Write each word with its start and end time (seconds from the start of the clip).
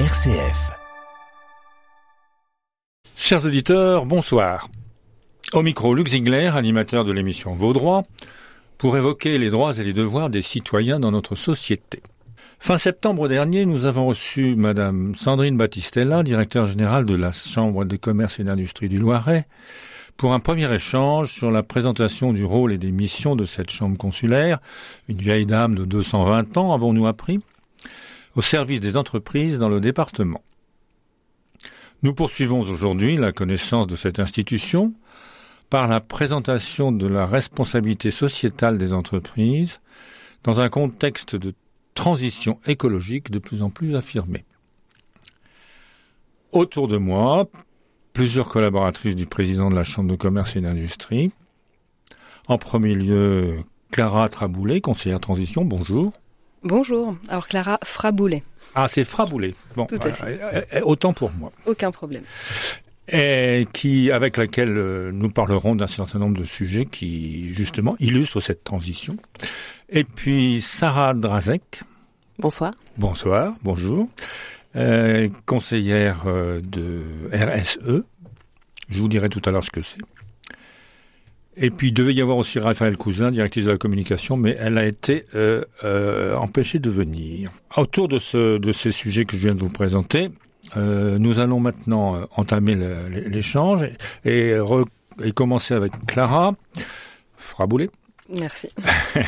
RCF. 0.00 0.72
Chers 3.14 3.44
auditeurs, 3.44 4.06
bonsoir. 4.06 4.68
Au 5.52 5.62
micro, 5.62 5.94
Luc 5.94 6.08
Ziegler, 6.08 6.48
animateur 6.48 7.04
de 7.04 7.12
l'émission 7.12 7.54
Vos 7.54 8.02
pour 8.76 8.96
évoquer 8.96 9.38
les 9.38 9.50
droits 9.50 9.78
et 9.78 9.84
les 9.84 9.92
devoirs 9.92 10.30
des 10.30 10.42
citoyens 10.42 10.98
dans 10.98 11.12
notre 11.12 11.36
société. 11.36 12.02
Fin 12.58 12.76
septembre 12.76 13.28
dernier, 13.28 13.66
nous 13.66 13.84
avons 13.84 14.08
reçu 14.08 14.56
Madame 14.56 15.14
Sandrine 15.14 15.56
Battistella, 15.56 16.24
directeur 16.24 16.66
générale 16.66 17.06
de 17.06 17.14
la 17.14 17.30
Chambre 17.30 17.84
des 17.84 17.98
commerces 17.98 18.40
et 18.40 18.44
d'industrie 18.44 18.88
du 18.88 18.98
Loiret, 18.98 19.46
pour 20.16 20.32
un 20.32 20.40
premier 20.40 20.72
échange 20.74 21.32
sur 21.32 21.52
la 21.52 21.62
présentation 21.62 22.32
du 22.32 22.44
rôle 22.44 22.72
et 22.72 22.78
des 22.78 22.90
missions 22.90 23.36
de 23.36 23.44
cette 23.44 23.70
chambre 23.70 23.96
consulaire, 23.96 24.58
une 25.08 25.18
vieille 25.18 25.46
dame 25.46 25.76
de 25.76 25.84
220 25.84 26.56
ans, 26.56 26.74
avons-nous 26.74 27.06
appris, 27.06 27.38
au 28.36 28.42
service 28.42 28.80
des 28.80 28.96
entreprises 28.96 29.58
dans 29.58 29.68
le 29.68 29.80
département. 29.80 30.42
Nous 32.02 32.14
poursuivons 32.14 32.60
aujourd'hui 32.60 33.16
la 33.16 33.32
connaissance 33.32 33.86
de 33.86 33.96
cette 33.96 34.18
institution 34.18 34.92
par 35.70 35.88
la 35.88 36.00
présentation 36.00 36.92
de 36.92 37.06
la 37.06 37.26
responsabilité 37.26 38.10
sociétale 38.10 38.78
des 38.78 38.92
entreprises 38.92 39.80
dans 40.42 40.60
un 40.60 40.68
contexte 40.68 41.36
de 41.36 41.54
transition 41.94 42.60
écologique 42.66 43.30
de 43.30 43.38
plus 43.38 43.62
en 43.62 43.70
plus 43.70 43.96
affirmé. 43.96 44.44
Autour 46.52 46.88
de 46.88 46.98
moi, 46.98 47.48
plusieurs 48.12 48.48
collaboratrices 48.48 49.16
du 49.16 49.26
président 49.26 49.70
de 49.70 49.74
la 49.74 49.84
Chambre 49.84 50.10
de 50.10 50.16
commerce 50.16 50.56
et 50.56 50.60
d'industrie. 50.60 51.32
En 52.46 52.58
premier 52.58 52.94
lieu, 52.94 53.60
Clara 53.90 54.28
Traboulet, 54.28 54.80
conseillère 54.80 55.20
transition, 55.20 55.64
bonjour. 55.64 56.12
Bonjour. 56.64 57.16
Alors 57.28 57.46
Clara 57.46 57.78
Fraboulet. 57.84 58.42
Ah, 58.74 58.88
c'est 58.88 59.04
Fraboulet. 59.04 59.54
Bon, 59.76 59.84
Tout 59.84 59.96
à 60.02 60.12
fait. 60.12 60.82
autant 60.82 61.12
pour 61.12 61.30
moi. 61.32 61.52
Aucun 61.66 61.90
problème. 61.90 62.22
Et 63.12 63.66
qui, 63.74 64.10
avec 64.10 64.38
laquelle 64.38 64.76
euh, 64.76 65.12
nous 65.12 65.28
parlerons 65.28 65.76
d'un 65.76 65.86
certain 65.86 66.18
nombre 66.18 66.38
de 66.38 66.44
sujets 66.44 66.86
qui, 66.86 67.52
justement, 67.52 67.94
illustrent 68.00 68.40
cette 68.40 68.64
transition. 68.64 69.16
Et 69.90 70.04
puis, 70.04 70.62
Sarah 70.62 71.12
Drazek. 71.12 71.82
Bonsoir. 72.38 72.72
Bonsoir, 72.96 73.52
bonjour. 73.62 74.08
Euh, 74.74 75.28
conseillère 75.44 76.22
euh, 76.26 76.60
de 76.62 77.02
RSE. 77.32 78.02
Je 78.88 78.98
vous 78.98 79.08
dirai 79.08 79.28
tout 79.28 79.42
à 79.44 79.50
l'heure 79.50 79.62
ce 79.64 79.70
que 79.70 79.82
c'est. 79.82 79.98
Et 81.56 81.70
puis, 81.70 81.88
il 81.88 81.94
devait 81.94 82.14
y 82.14 82.20
avoir 82.20 82.36
aussi 82.36 82.58
Raphaël 82.58 82.96
Cousin, 82.96 83.30
directrice 83.30 83.66
de 83.66 83.70
la 83.70 83.78
communication, 83.78 84.36
mais 84.36 84.56
elle 84.58 84.76
a 84.78 84.84
été 84.84 85.24
euh, 85.34 85.64
euh, 85.84 86.34
empêchée 86.36 86.78
de 86.78 86.90
venir. 86.90 87.52
Autour 87.76 88.08
de, 88.08 88.18
ce, 88.18 88.58
de 88.58 88.72
ces 88.72 88.90
sujets 88.90 89.24
que 89.24 89.36
je 89.36 89.42
viens 89.42 89.54
de 89.54 89.60
vous 89.60 89.70
présenter, 89.70 90.30
euh, 90.76 91.18
nous 91.18 91.38
allons 91.38 91.60
maintenant 91.60 92.16
euh, 92.16 92.24
entamer 92.36 92.74
l'échange 92.74 93.84
et, 94.24 94.56
et 95.22 95.32
commencer 95.32 95.74
avec 95.74 95.92
Clara 96.06 96.54
Fraboulet 97.36 97.90
Merci. 98.28 98.68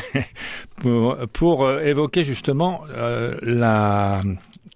pour, 0.77 1.17
pour 1.31 1.65
euh, 1.65 1.81
évoquer 1.81 2.23
justement 2.23 2.81
euh, 2.89 3.37
la, 3.43 4.21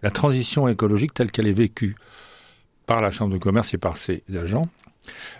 la 0.03 0.11
transition 0.11 0.67
écologique 0.67 1.13
telle 1.13 1.31
qu'elle 1.31 1.47
est 1.47 1.53
vécue 1.53 1.95
par 2.85 3.01
la 3.01 3.09
Chambre 3.09 3.33
de 3.33 3.39
commerce 3.39 3.73
et 3.73 3.77
par 3.77 3.97
ses 3.97 4.23
agents 4.35 4.65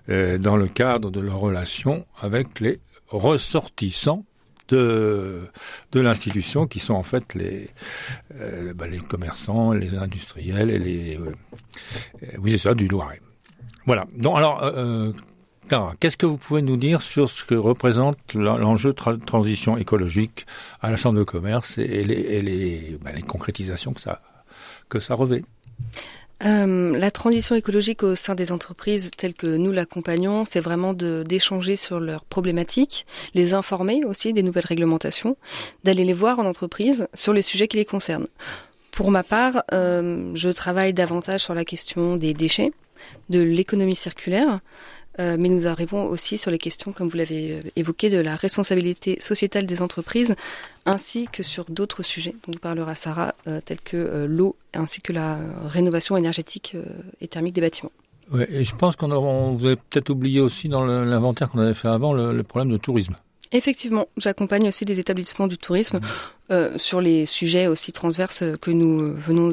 euh, 0.09 0.38
dans 0.38 0.58
le 0.58 0.67
cadre 0.67 1.12
de 1.12 1.20
leur 1.20 1.40
relation 1.40 2.06
avec 2.20 2.59
les 2.59 2.80
ressortissants 3.08 4.26
de, 4.70 5.42
de 5.92 6.00
l'institution 6.00 6.67
qui 6.67 6.80
sont 6.80 6.94
en 6.94 7.04
fait 7.04 7.34
les, 7.34 7.70
euh, 8.39 8.73
bah, 8.73 8.88
les 8.88 9.00
commerçants, 9.00 9.73
les 9.73 9.95
industriels 9.95 10.70
et 10.70 10.80
les... 10.80 11.17
euh, 11.17 11.34
oui, 12.39 12.52
c'est 12.52 12.58
ça, 12.58 12.73
du 12.73 12.88
Loiret. 12.88 13.22
Voilà. 13.86 14.06
Donc 14.16 14.38
alors... 14.38 14.62
Clara, 15.67 15.94
qu'est-ce 16.02 16.17
que 16.17 16.26
vous 16.26 16.36
pouvez 16.38 16.62
nous 16.62 16.76
dire 16.76 17.02
sur 17.02 17.30
ce 17.30 17.45
que 17.45 17.55
représente 17.55 18.17
l'en- 18.33 18.58
l'enjeu 18.58 18.92
tra- 18.92 19.17
transition 19.23 19.77
écologique 19.77 20.45
à 20.82 20.89
la 20.92 20.98
Chambre 20.98 21.20
de 21.20 21.23
commerce 21.23 21.77
et, 21.77 21.83
et 21.83 22.04
les, 22.04 22.20
et 22.20 22.42
les, 22.42 22.98
bah, 23.02 23.11
les 23.14 23.21
concrétisations 23.21 23.94
que 23.94 24.02
ça, 24.02 24.21
que 24.89 25.00
ça 25.00 25.14
revêt? 25.14 25.44
Euh, 26.45 26.97
la 26.97 27.11
transition 27.11 27.55
écologique 27.55 28.03
au 28.03 28.15
sein 28.15 28.33
des 28.33 28.52
entreprises 28.52 29.11
telles 29.11 29.33
que 29.33 29.57
nous 29.57 29.71
l'accompagnons, 29.71 30.43
c'est 30.45 30.59
vraiment 30.59 30.93
d'échanger 30.93 31.75
sur 31.75 31.99
leurs 31.99 32.25
problématiques, 32.25 33.05
les 33.35 33.53
informer 33.53 34.03
aussi 34.05 34.33
des 34.33 34.41
nouvelles 34.41 34.65
réglementations, 34.65 35.37
d'aller 35.83 36.03
les 36.03 36.13
voir 36.13 36.39
en 36.39 36.45
entreprise 36.45 37.07
sur 37.13 37.33
les 37.33 37.43
sujets 37.43 37.67
qui 37.67 37.77
les 37.77 37.85
concernent. 37.85 38.27
Pour 38.91 39.11
ma 39.11 39.23
part, 39.23 39.63
euh, 39.71 40.31
je 40.33 40.49
travaille 40.49 40.93
davantage 40.93 41.41
sur 41.41 41.53
la 41.53 41.63
question 41.63 42.17
des 42.17 42.33
déchets, 42.33 42.71
de 43.29 43.39
l'économie 43.39 43.95
circulaire, 43.95 44.59
euh, 45.20 45.36
mais 45.38 45.49
nous 45.49 45.67
arrivons 45.67 46.05
aussi 46.05 46.38
sur 46.38 46.52
les 46.52 46.58
questions, 46.58 46.94
comme 46.94 47.08
vous 47.08 47.17
l'avez 47.17 47.54
euh, 47.54 47.60
évoqué, 47.76 48.10
de 48.10 48.17
la 48.17 48.36
responsabilité 48.36 49.17
sociétale 49.20 49.66
des 49.66 49.82
entreprises, 49.82 50.36
ainsi 50.86 51.27
que 51.32 51.44
sur 51.44 51.66
d'autres 51.70 52.04
sujets 52.04 52.36
dont 52.48 52.58
parlera 52.60 52.95
Sarah, 52.95 53.36
euh, 53.48 53.60
tels 53.64 53.82
que 53.82 54.26
l'eau, 54.27 54.55
ainsi 54.73 55.02
que 55.02 55.11
la 55.11 55.38
rénovation 55.66 56.16
énergétique 56.16 56.76
et 57.20 57.27
thermique 57.27 57.54
des 57.54 57.61
bâtiments. 57.61 57.92
Ouais, 58.32 58.48
et 58.50 58.64
je 58.64 58.76
pense 58.76 58.95
qu'on 58.95 59.54
vous 59.54 59.66
avez 59.66 59.76
peut-être 59.76 60.10
oublié 60.10 60.39
aussi 60.39 60.70
dans 60.70 60.86
l'inventaire 60.86 61.50
qu'on 61.50 61.60
avait 61.60 61.73
fait 61.73 61.89
avant 61.89 62.14
le 62.14 62.44
problème 62.44 62.71
de 62.71 62.77
tourisme. 62.77 63.16
Effectivement, 63.52 64.08
j'accompagne 64.17 64.67
aussi 64.67 64.86
des 64.86 65.00
établissements 65.00 65.48
du 65.48 65.58
tourisme 65.58 66.00
euh, 66.52 66.78
sur 66.78 67.02
les 67.02 67.26
sujets 67.26 67.67
aussi 67.67 67.92
transverses 67.92 68.44
que 68.62 68.72
nous 68.72 69.02
euh, 69.02 69.14
venons 69.14 69.52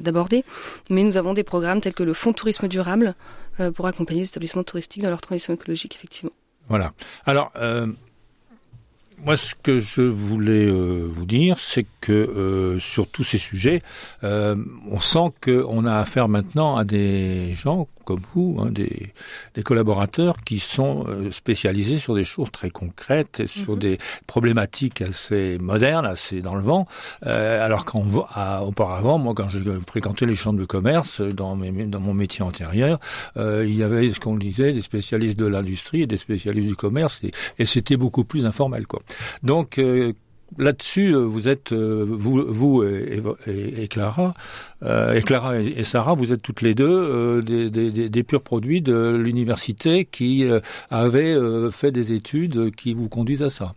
d'aborder. 0.00 0.44
Mais 0.90 1.02
nous 1.02 1.16
avons 1.16 1.34
des 1.34 1.44
programmes 1.44 1.80
tels 1.80 1.94
que 1.94 2.02
le 2.02 2.14
Fonds 2.14 2.32
tourisme 2.32 2.68
durable 2.68 3.14
euh, 3.60 3.70
pour 3.70 3.86
accompagner 3.86 4.20
les 4.20 4.28
établissements 4.28 4.64
touristiques 4.64 5.02
dans 5.02 5.10
leur 5.10 5.20
transition 5.20 5.54
écologique, 5.54 5.96
effectivement. 5.96 6.32
Voilà. 6.68 6.92
Alors, 7.24 7.50
euh, 7.56 7.86
moi, 9.26 9.36
ce 9.36 9.56
que 9.60 9.76
je 9.76 10.02
voulais 10.02 10.66
euh, 10.66 11.04
vous 11.10 11.26
dire, 11.26 11.58
c'est 11.58 11.84
que 12.00 12.12
euh, 12.12 12.78
sur 12.78 13.08
tous 13.08 13.24
ces 13.24 13.38
sujets, 13.38 13.82
euh, 14.22 14.54
on 14.88 15.00
sent 15.00 15.32
qu'on 15.44 15.84
a 15.84 15.96
affaire 15.98 16.28
maintenant 16.28 16.76
à 16.76 16.84
des 16.84 17.52
gens 17.52 17.88
comme 18.04 18.20
vous, 18.34 18.56
hein, 18.60 18.70
des, 18.70 19.12
des 19.56 19.62
collaborateurs 19.64 20.36
qui 20.44 20.60
sont 20.60 21.04
euh, 21.08 21.32
spécialisés 21.32 21.98
sur 21.98 22.14
des 22.14 22.22
choses 22.22 22.52
très 22.52 22.70
concrètes 22.70 23.40
et 23.40 23.46
sur 23.48 23.72
Mhm. 23.72 23.78
des 23.80 23.98
problématiques 24.28 25.02
assez 25.02 25.58
modernes, 25.60 26.06
assez 26.06 26.40
dans 26.40 26.54
le 26.54 26.62
vent. 26.62 26.86
Euh, 27.26 27.64
alors 27.64 27.84
qu'auparavant, 27.84 29.18
moi, 29.18 29.34
quand 29.34 29.48
j'ai 29.48 29.60
fréquenté 29.88 30.24
les 30.24 30.36
chambres 30.36 30.60
de 30.60 30.64
commerce 30.64 31.20
dans, 31.20 31.56
mes, 31.56 31.72
dans 31.86 31.98
mon 31.98 32.14
métier 32.14 32.42
antérieur, 32.44 33.00
euh, 33.38 33.64
il 33.66 33.74
y 33.74 33.82
avait 33.82 34.08
ce 34.10 34.20
qu'on 34.20 34.36
disait 34.36 34.72
des 34.72 34.82
spécialistes 34.82 35.36
de 35.36 35.46
l'industrie 35.46 36.02
et 36.02 36.06
des 36.06 36.16
spécialistes 36.16 36.68
du 36.68 36.76
commerce, 36.76 37.18
et, 37.24 37.32
et 37.58 37.66
c'était 37.66 37.96
beaucoup 37.96 38.22
plus 38.24 38.46
informel, 38.46 38.86
quoi. 38.86 39.00
Donc 39.42 39.78
euh, 39.78 40.12
là-dessus, 40.58 41.12
euh, 41.14 41.18
vous 41.24 41.48
êtes 41.48 41.72
euh, 41.72 42.04
vous, 42.08 42.44
vous 42.48 42.84
et, 42.84 43.20
et- 43.46 43.82
et 43.82 43.88
Clara, 43.88 44.34
euh, 44.82 45.12
et 45.14 45.22
Clara 45.22 45.60
et, 45.60 45.66
et 45.76 45.84
Sarah, 45.84 46.14
vous 46.14 46.32
êtes 46.32 46.42
toutes 46.42 46.62
les 46.62 46.74
deux 46.74 46.88
euh, 46.88 47.42
des, 47.42 47.68
des- 47.70 47.90
des- 47.90 48.08
des 48.08 48.22
purs 48.22 48.42
produits 48.42 48.80
de 48.80 49.16
l'université 49.16 50.04
qui 50.04 50.44
euh, 50.44 50.60
euh, 50.92 51.70
fait 51.70 51.90
des 51.90 52.12
études 52.12 52.74
qui 52.74 52.94
vous 52.94 53.08
conduisent 53.08 53.42
à 53.42 53.50
ça. 53.50 53.74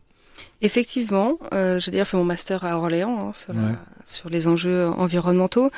Effectivement, 0.61 1.38
j'ai 1.51 1.91
d'ailleurs 1.91 2.07
fait 2.07 2.17
mon 2.17 2.25
master 2.25 2.66
à 2.66 2.78
Orléans 2.78 3.17
hein, 3.29 3.31
sur, 3.33 3.53
la- 3.53 3.61
Ouais. 3.61 3.75
Sur 4.09 4.30
les 4.30 4.47
enjeux 4.47 4.88
environnementaux. 4.88 5.70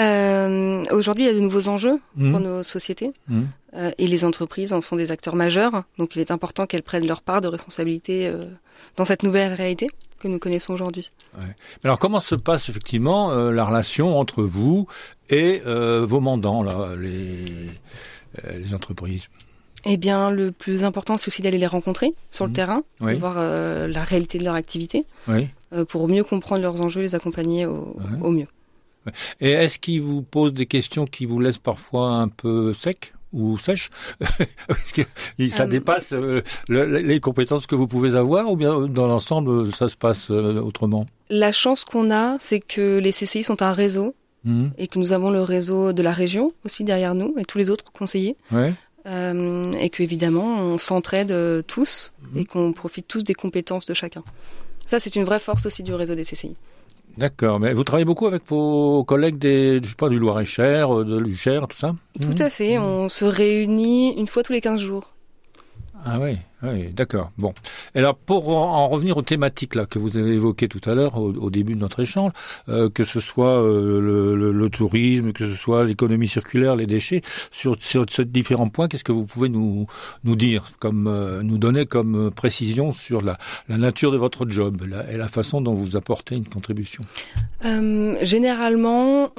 Euh, 0.00 0.82
Aujourd'hui, 0.90 1.24
il 1.24 1.26
y 1.26 1.30
a 1.30 1.34
de 1.34 1.40
nouveaux 1.40 1.68
enjeux 1.68 2.00
Mhm. 2.16 2.30
pour 2.30 2.40
nos 2.40 2.62
sociétés 2.62 3.12
Mhm. 3.28 3.48
euh, 3.76 3.90
et 3.98 4.06
les 4.06 4.24
entreprises 4.24 4.72
en 4.72 4.80
sont 4.80 4.96
des 4.96 5.10
acteurs 5.10 5.36
majeurs. 5.36 5.84
Donc, 5.98 6.16
il 6.16 6.20
est 6.20 6.30
important 6.30 6.66
qu'elles 6.66 6.82
prennent 6.82 7.06
leur 7.06 7.22
part 7.22 7.40
de 7.40 7.48
responsabilité 7.48 8.26
euh, 8.28 8.40
dans 8.96 9.04
cette 9.04 9.22
nouvelle 9.22 9.52
réalité 9.54 9.86
que 10.20 10.28
nous 10.28 10.38
connaissons 10.38 10.72
aujourd'hui. 10.72 11.10
Alors 11.84 11.98
comment 11.98 12.20
se 12.20 12.34
passe 12.34 12.68
effectivement 12.70 13.34
la 13.34 13.64
relation 13.64 14.16
entre 14.18 14.42
vous 14.42 14.86
et 15.28 15.60
vos 15.64 16.20
mandants, 16.20 16.62
là, 16.62 16.94
les, 16.98 17.68
les 18.56 18.72
entreprises? 18.74 19.24
Eh 19.84 19.98
bien, 19.98 20.30
le 20.30 20.50
plus 20.50 20.82
important, 20.84 21.18
c'est 21.18 21.28
aussi 21.28 21.42
d'aller 21.42 21.58
les 21.58 21.66
rencontrer 21.66 22.14
sur 22.30 22.46
le 22.46 22.50
Mhm. 22.50 22.54
terrain, 22.56 22.82
Oui. 23.02 23.14
de 23.14 23.18
voir 23.18 23.34
euh, 23.36 23.86
la 23.86 24.02
réalité 24.02 24.38
de 24.38 24.44
leur 24.44 24.54
activité, 24.54 25.04
Oui. 25.28 25.48
Euh, 25.74 25.84
pour 25.84 26.08
mieux 26.08 26.24
comprendre 26.24 26.62
leurs 26.62 26.80
enjeux, 26.80 27.00
les 27.02 27.14
accompagner 27.14 27.66
au, 27.66 27.96
Ouais. 27.98 28.20
au 28.22 28.30
mieux. 28.30 28.46
Et 29.40 29.50
est-ce 29.50 29.78
qu'ils 29.78 30.00
vous 30.00 30.22
posent 30.22 30.54
des 30.54 30.66
questions 30.66 31.04
qui 31.06 31.26
vous 31.26 31.38
laissent 31.38 31.58
parfois 31.58 32.12
un 32.12 32.28
peu 32.28 32.72
sec 32.72 33.12
ou 33.34 33.58
sèche 33.58 33.90
Parce 34.68 34.92
que 34.92 35.02
ça 35.48 35.64
Euh, 35.64 35.66
dépasse 35.66 36.12
euh, 36.12 36.40
le- 36.68 36.98
les 37.00 37.20
compétences 37.20 37.66
que 37.66 37.74
vous 37.74 37.86
pouvez 37.88 38.14
avoir 38.14 38.50
ou 38.50 38.56
bien 38.56 38.80
dans 38.82 39.06
l'ensemble 39.06 39.70
ça 39.74 39.88
se 39.88 39.96
passe 39.96 40.30
autrement 40.30 41.04
La 41.28 41.52
chance 41.52 41.84
qu'on 41.84 42.10
a, 42.10 42.36
c'est 42.40 42.60
que 42.60 42.98
les 42.98 43.10
CCI 43.12 43.42
sont 43.42 43.60
un 43.62 43.72
réseau 43.72 44.14
Mhm. 44.44 44.72
et 44.78 44.86
que 44.88 44.98
nous 44.98 45.12
avons 45.12 45.30
le 45.30 45.42
réseau 45.42 45.92
de 45.92 46.02
la 46.02 46.12
région 46.12 46.52
aussi 46.64 46.84
derrière 46.84 47.14
nous 47.14 47.34
et 47.38 47.44
tous 47.44 47.58
les 47.58 47.70
autres 47.70 47.90
conseillers. 47.92 48.36
Ouais. 48.52 48.72
Euh, 49.06 49.70
et 49.80 49.90
qu'évidemment, 49.90 50.46
on 50.60 50.78
s'entraide 50.78 51.34
tous 51.66 52.12
et 52.36 52.44
qu'on 52.46 52.72
profite 52.72 53.06
tous 53.08 53.22
des 53.24 53.34
compétences 53.34 53.84
de 53.84 53.92
chacun. 53.94 54.22
Ça, 54.86 55.00
c'est 55.00 55.16
une 55.16 55.24
vraie 55.24 55.40
force 55.40 55.66
aussi 55.66 55.82
du 55.82 55.94
réseau 55.94 56.14
des 56.14 56.24
CCI. 56.24 56.54
D'accord, 57.16 57.60
mais 57.60 57.72
vous 57.72 57.84
travaillez 57.84 58.04
beaucoup 58.04 58.26
avec 58.26 58.42
vos 58.48 59.04
collègues 59.04 59.38
des, 59.38 59.80
je 59.82 59.88
sais 59.88 59.94
pas, 59.94 60.08
du 60.08 60.18
Loir-et-Cher, 60.18 61.04
de 61.04 61.16
l'Ucher, 61.16 61.60
tout 61.68 61.76
ça? 61.76 61.94
Tout 62.20 62.34
à 62.42 62.50
fait, 62.50 62.78
on 62.78 63.08
se 63.08 63.24
réunit 63.24 64.18
une 64.18 64.26
fois 64.26 64.42
tous 64.42 64.52
les 64.52 64.60
15 64.60 64.80
jours. 64.80 65.12
Ah 66.04 66.18
oui, 66.20 66.38
oui, 66.72 66.90
d'accord. 66.92 67.30
Bon. 67.38 67.52
Alors 67.94 68.14
pour 68.14 68.48
en 68.48 68.88
revenir 68.88 69.16
aux 69.16 69.22
thématiques 69.22 69.74
là 69.74 69.86
que 69.86 69.98
vous 69.98 70.16
avez 70.16 70.32
évoquées 70.32 70.68
tout 70.68 70.80
à 70.88 70.94
l'heure 70.94 71.16
au, 71.16 71.50
début 71.50 71.74
de 71.74 71.80
notre 71.80 72.00
échange, 72.00 72.32
euh, 72.68 72.88
que 72.88 73.04
ce 73.04 73.20
soit 73.20 73.62
euh, 73.62 74.00
le, 74.00 74.52
le, 74.52 74.70
tourisme, 74.70 75.32
que 75.32 75.46
ce 75.46 75.54
soit 75.54 75.84
l'économie 75.84 76.28
circulaire, 76.28 76.76
les 76.76 76.86
déchets, 76.86 77.22
sur, 77.50 77.80
sur 77.80 78.06
ces 78.08 78.24
différents 78.24 78.68
points, 78.68 78.88
qu'est-ce 78.88 79.04
que 79.04 79.12
vous 79.12 79.26
pouvez 79.26 79.48
nous 79.48 79.86
nous 80.24 80.36
dire, 80.36 80.70
comme 80.78 81.06
euh, 81.06 81.42
nous 81.42 81.58
donner 81.58 81.86
comme 81.86 82.30
précision 82.30 82.92
sur 82.92 83.22
la, 83.22 83.38
la 83.68 83.76
nature 83.76 84.10
de 84.10 84.16
votre 84.16 84.48
job 84.48 84.82
et 85.10 85.16
la 85.16 85.28
façon 85.28 85.60
dont 85.60 85.74
vous 85.74 85.96
apportez 85.96 86.36
une 86.36 86.46
contribution? 86.46 87.02
Généralement, 88.20 89.30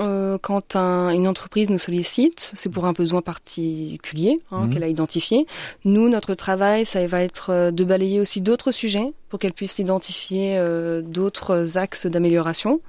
quand 0.42 0.76
un, 0.76 1.10
une 1.10 1.28
entreprise 1.28 1.70
nous 1.70 1.78
sollicite, 1.78 2.52
c'est 2.54 2.70
pour 2.70 2.86
un 2.86 2.94
besoin 2.94 3.22
particulier 3.22 4.38
hein, 4.52 4.66
mmh. 4.66 4.70
qu'elle 4.72 4.84
a 4.84 4.88
identifié. 4.88 5.46
Nous, 5.84 6.10
notre 6.10 6.34
travail, 6.34 6.86
ça 6.86 7.02
va 7.16 7.24
être 7.24 7.50
euh, 7.50 7.72
de 7.72 7.84
balayer 7.84 8.20
aussi 8.20 8.42
d'autres 8.42 8.72
sujets 8.72 9.14
pour 9.30 9.40
qu'elle 9.40 9.54
puisse 9.54 9.80
identifier 9.80 10.58
euh, 10.58 11.02
d'autres 11.02 11.78
axes 11.78 12.06
d'amélioration. 12.08 12.82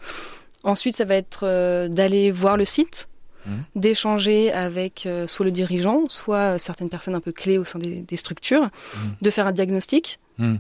Ensuite, 0.64 0.96
ça 0.96 1.05
va 1.05 1.14
être 1.14 1.44
euh, 1.44 1.88
d'aller 1.88 2.32
voir 2.32 2.56
le 2.56 2.64
site, 2.64 3.08
mmh. 3.46 3.50
d'échanger 3.76 4.52
avec 4.52 5.08
soit 5.26 5.44
le 5.44 5.52
dirigeant, 5.52 6.08
soit 6.08 6.58
certaines 6.58 6.88
personnes 6.88 7.14
un 7.14 7.20
peu 7.20 7.32
clés 7.32 7.58
au 7.58 7.64
sein 7.64 7.78
des, 7.78 8.17
structures, 8.17 8.64
mmh. 8.64 8.99
de 9.23 9.31
faire 9.31 9.46
un 9.46 9.52
diagnostic, 9.52 10.19
mmh. 10.38 10.56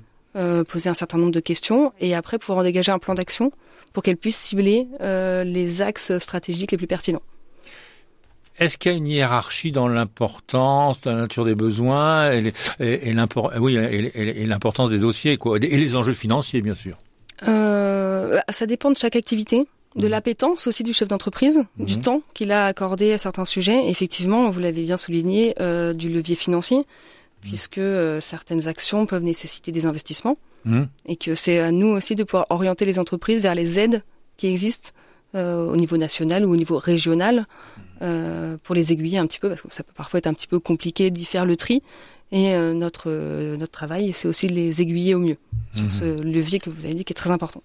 poser 0.68 0.88
un 0.88 0.94
certain 0.94 1.18
nombre 1.18 1.32
de 1.32 1.40
questions 1.40 1.92
et 1.98 2.14
après 2.14 2.38
pouvoir 2.38 2.58
en 2.58 2.62
dégager 2.62 2.92
un 2.92 3.00
plan 3.00 3.14
d'action 3.14 3.50
pour 3.92 4.02
qu'elle 4.02 4.16
puisse 4.16 4.36
cibler 4.36 4.86
les 5.00 5.82
axes 5.82 6.16
stratégiques 6.18 6.70
les 6.70 6.78
plus 6.78 6.86
pertinents. 6.86 7.22
Est-ce 8.58 8.78
qu'il 8.78 8.92
y 8.92 8.94
a 8.94 8.98
une 8.98 9.06
hiérarchie 9.06 9.72
dans 9.72 9.88
l'importance, 9.88 11.04
la 11.04 11.14
nature 11.14 11.44
des 11.44 11.54
besoins 11.54 12.32
et, 12.32 12.52
et, 12.80 13.14
oui, 13.58 13.76
et, 13.76 14.46
l'importance 14.46 14.90
des 14.90 14.98
dossiers 14.98 15.36
quoi, 15.36 15.58
et 15.58 15.76
les 15.76 15.96
enjeux 15.96 16.12
financiers, 16.12 16.62
bien 16.62 16.74
sûr 16.74 16.96
euh, 17.46 18.38
Ça 18.50 18.66
dépend 18.66 18.90
de 18.90 18.96
chaque 18.96 19.16
activité 19.16 19.66
de 19.96 20.06
mmh. 20.06 20.10
l'appétence 20.10 20.66
aussi 20.66 20.84
du 20.84 20.92
chef 20.92 21.08
d'entreprise, 21.08 21.64
du 21.78 21.96
mmh. 21.96 22.02
temps 22.02 22.22
qu'il 22.34 22.52
a 22.52 22.66
accordé 22.66 23.12
à 23.12 23.18
certains 23.18 23.46
sujets. 23.46 23.88
Effectivement, 23.88 24.50
vous 24.50 24.60
l'avez 24.60 24.82
bien 24.82 24.98
souligné, 24.98 25.54
euh, 25.60 25.94
du 25.94 26.10
levier 26.10 26.34
financier, 26.34 26.78
mmh. 26.78 26.84
puisque 27.40 27.78
euh, 27.78 28.20
certaines 28.20 28.68
actions 28.68 29.06
peuvent 29.06 29.22
nécessiter 29.22 29.72
des 29.72 29.86
investissements, 29.86 30.36
et 31.06 31.14
que 31.14 31.36
c'est 31.36 31.60
à 31.60 31.70
nous 31.70 31.86
aussi 31.86 32.16
de 32.16 32.24
pouvoir 32.24 32.46
orienter 32.50 32.84
les 32.86 32.98
entreprises 32.98 33.40
vers 33.40 33.54
les 33.54 33.78
aides 33.78 34.02
qui 34.36 34.48
existent 34.48 34.90
euh, 35.36 35.54
au 35.54 35.76
niveau 35.76 35.96
national 35.96 36.44
ou 36.44 36.52
au 36.52 36.56
niveau 36.56 36.78
régional 36.78 37.44
euh, 38.02 38.56
pour 38.62 38.74
les 38.74 38.92
aiguiller 38.92 39.18
un 39.18 39.26
petit 39.26 39.38
peu 39.38 39.48
parce 39.48 39.62
que 39.62 39.72
ça 39.72 39.82
peut 39.82 39.92
parfois 39.94 40.18
être 40.18 40.26
un 40.26 40.34
petit 40.34 40.46
peu 40.46 40.60
compliqué 40.60 41.10
d'y 41.10 41.24
faire 41.24 41.46
le 41.46 41.56
tri. 41.56 41.82
Et 42.32 42.54
euh, 42.54 42.74
notre 42.74 43.10
notre 43.56 43.72
travail, 43.72 44.12
c'est 44.14 44.26
aussi 44.26 44.48
de 44.48 44.54
les 44.54 44.82
aiguiller 44.82 45.14
au 45.14 45.20
mieux 45.20 45.38
sur 45.74 45.84
mhm. 45.84 45.90
ce 45.90 46.22
levier 46.22 46.58
que 46.58 46.70
vous 46.70 46.84
avez 46.84 46.94
dit 46.94 47.04
qui 47.04 47.12
est 47.12 47.14
très 47.14 47.30
important. 47.30 47.62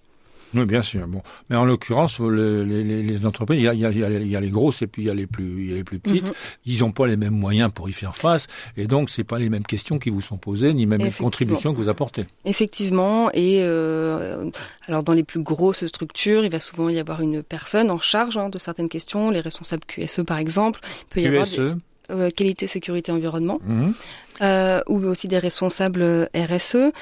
Oui, 0.54 0.64
bien 0.66 0.82
sûr. 0.82 1.06
Bon, 1.06 1.22
mais 1.48 1.56
en 1.56 1.64
l'occurrence, 1.64 2.20
les, 2.20 2.64
les, 2.64 3.02
les, 3.02 3.26
entreprises, 3.26 3.58
il 3.58 3.64
y, 3.64 3.68
a, 3.68 3.74
il, 3.74 3.80
y 3.80 3.86
a, 3.86 3.90
il 3.90 4.28
y, 4.28 4.36
a, 4.36 4.40
les 4.40 4.50
grosses 4.50 4.82
et 4.82 4.86
puis 4.86 5.02
il 5.02 5.06
y 5.06 5.10
a 5.10 5.14
les 5.14 5.26
plus, 5.26 5.64
il 5.64 5.70
y 5.70 5.72
a 5.72 5.76
les 5.76 5.84
plus 5.84 5.98
petites. 5.98 6.26
Mhm. 6.26 6.32
Ils 6.66 6.80
n'ont 6.80 6.92
pas 6.92 7.06
les 7.06 7.16
mêmes 7.16 7.34
moyens 7.34 7.70
pour 7.72 7.88
y 7.88 7.92
faire 7.92 8.16
face, 8.16 8.46
et 8.76 8.86
donc 8.86 9.10
c'est 9.10 9.24
pas 9.24 9.38
les 9.38 9.48
mêmes 9.48 9.64
questions 9.64 9.98
qui 9.98 10.10
vous 10.10 10.20
sont 10.20 10.36
posées, 10.36 10.74
ni 10.74 10.86
même 10.86 11.00
les 11.00 11.10
contributions 11.10 11.72
que 11.72 11.78
vous 11.78 11.88
apportez. 11.88 12.26
Effectivement, 12.44 13.30
et 13.32 13.60
euh, 13.62 14.50
alors 14.86 15.02
dans 15.02 15.14
les 15.14 15.24
plus 15.24 15.40
grosses 15.40 15.86
structures, 15.86 16.44
il 16.44 16.50
va 16.50 16.60
souvent 16.60 16.88
y 16.88 16.98
avoir 16.98 17.20
une 17.20 17.42
personne 17.42 17.90
en 17.90 17.98
charge 17.98 18.36
hein, 18.36 18.48
de 18.48 18.58
certaines 18.58 18.88
questions, 18.88 19.30
les 19.30 19.40
responsables 19.40 19.84
QSE 19.86 20.22
par 20.26 20.38
exemple. 20.38 20.80
Il 20.84 21.06
peut 21.06 21.20
y 21.20 21.24
QSE. 21.24 21.58
avoir 21.58 21.76
euh, 22.10 22.30
qualité, 22.30 22.66
sécurité, 22.66 23.12
environnement, 23.12 23.60
mhm. 23.64 23.94
euh, 24.42 24.80
ou 24.88 24.98
aussi 25.04 25.28
des 25.28 25.38
responsables 25.38 26.28
RSE. 26.34 26.92